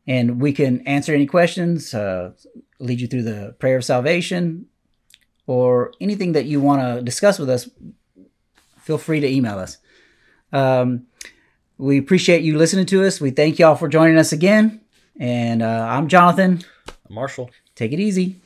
[0.07, 2.33] And we can answer any questions, uh,
[2.79, 4.67] lead you through the prayer of salvation,
[5.47, 7.69] or anything that you want to discuss with us.
[8.81, 9.79] Feel free to email us.
[10.53, 11.07] Um,
[11.79, 13.21] we appreciate you listening to us.
[13.21, 14.81] We thank y'all for joining us again.
[15.19, 16.63] And uh, I'm Jonathan.
[17.09, 17.51] Marshall.
[17.75, 18.37] Take it easy.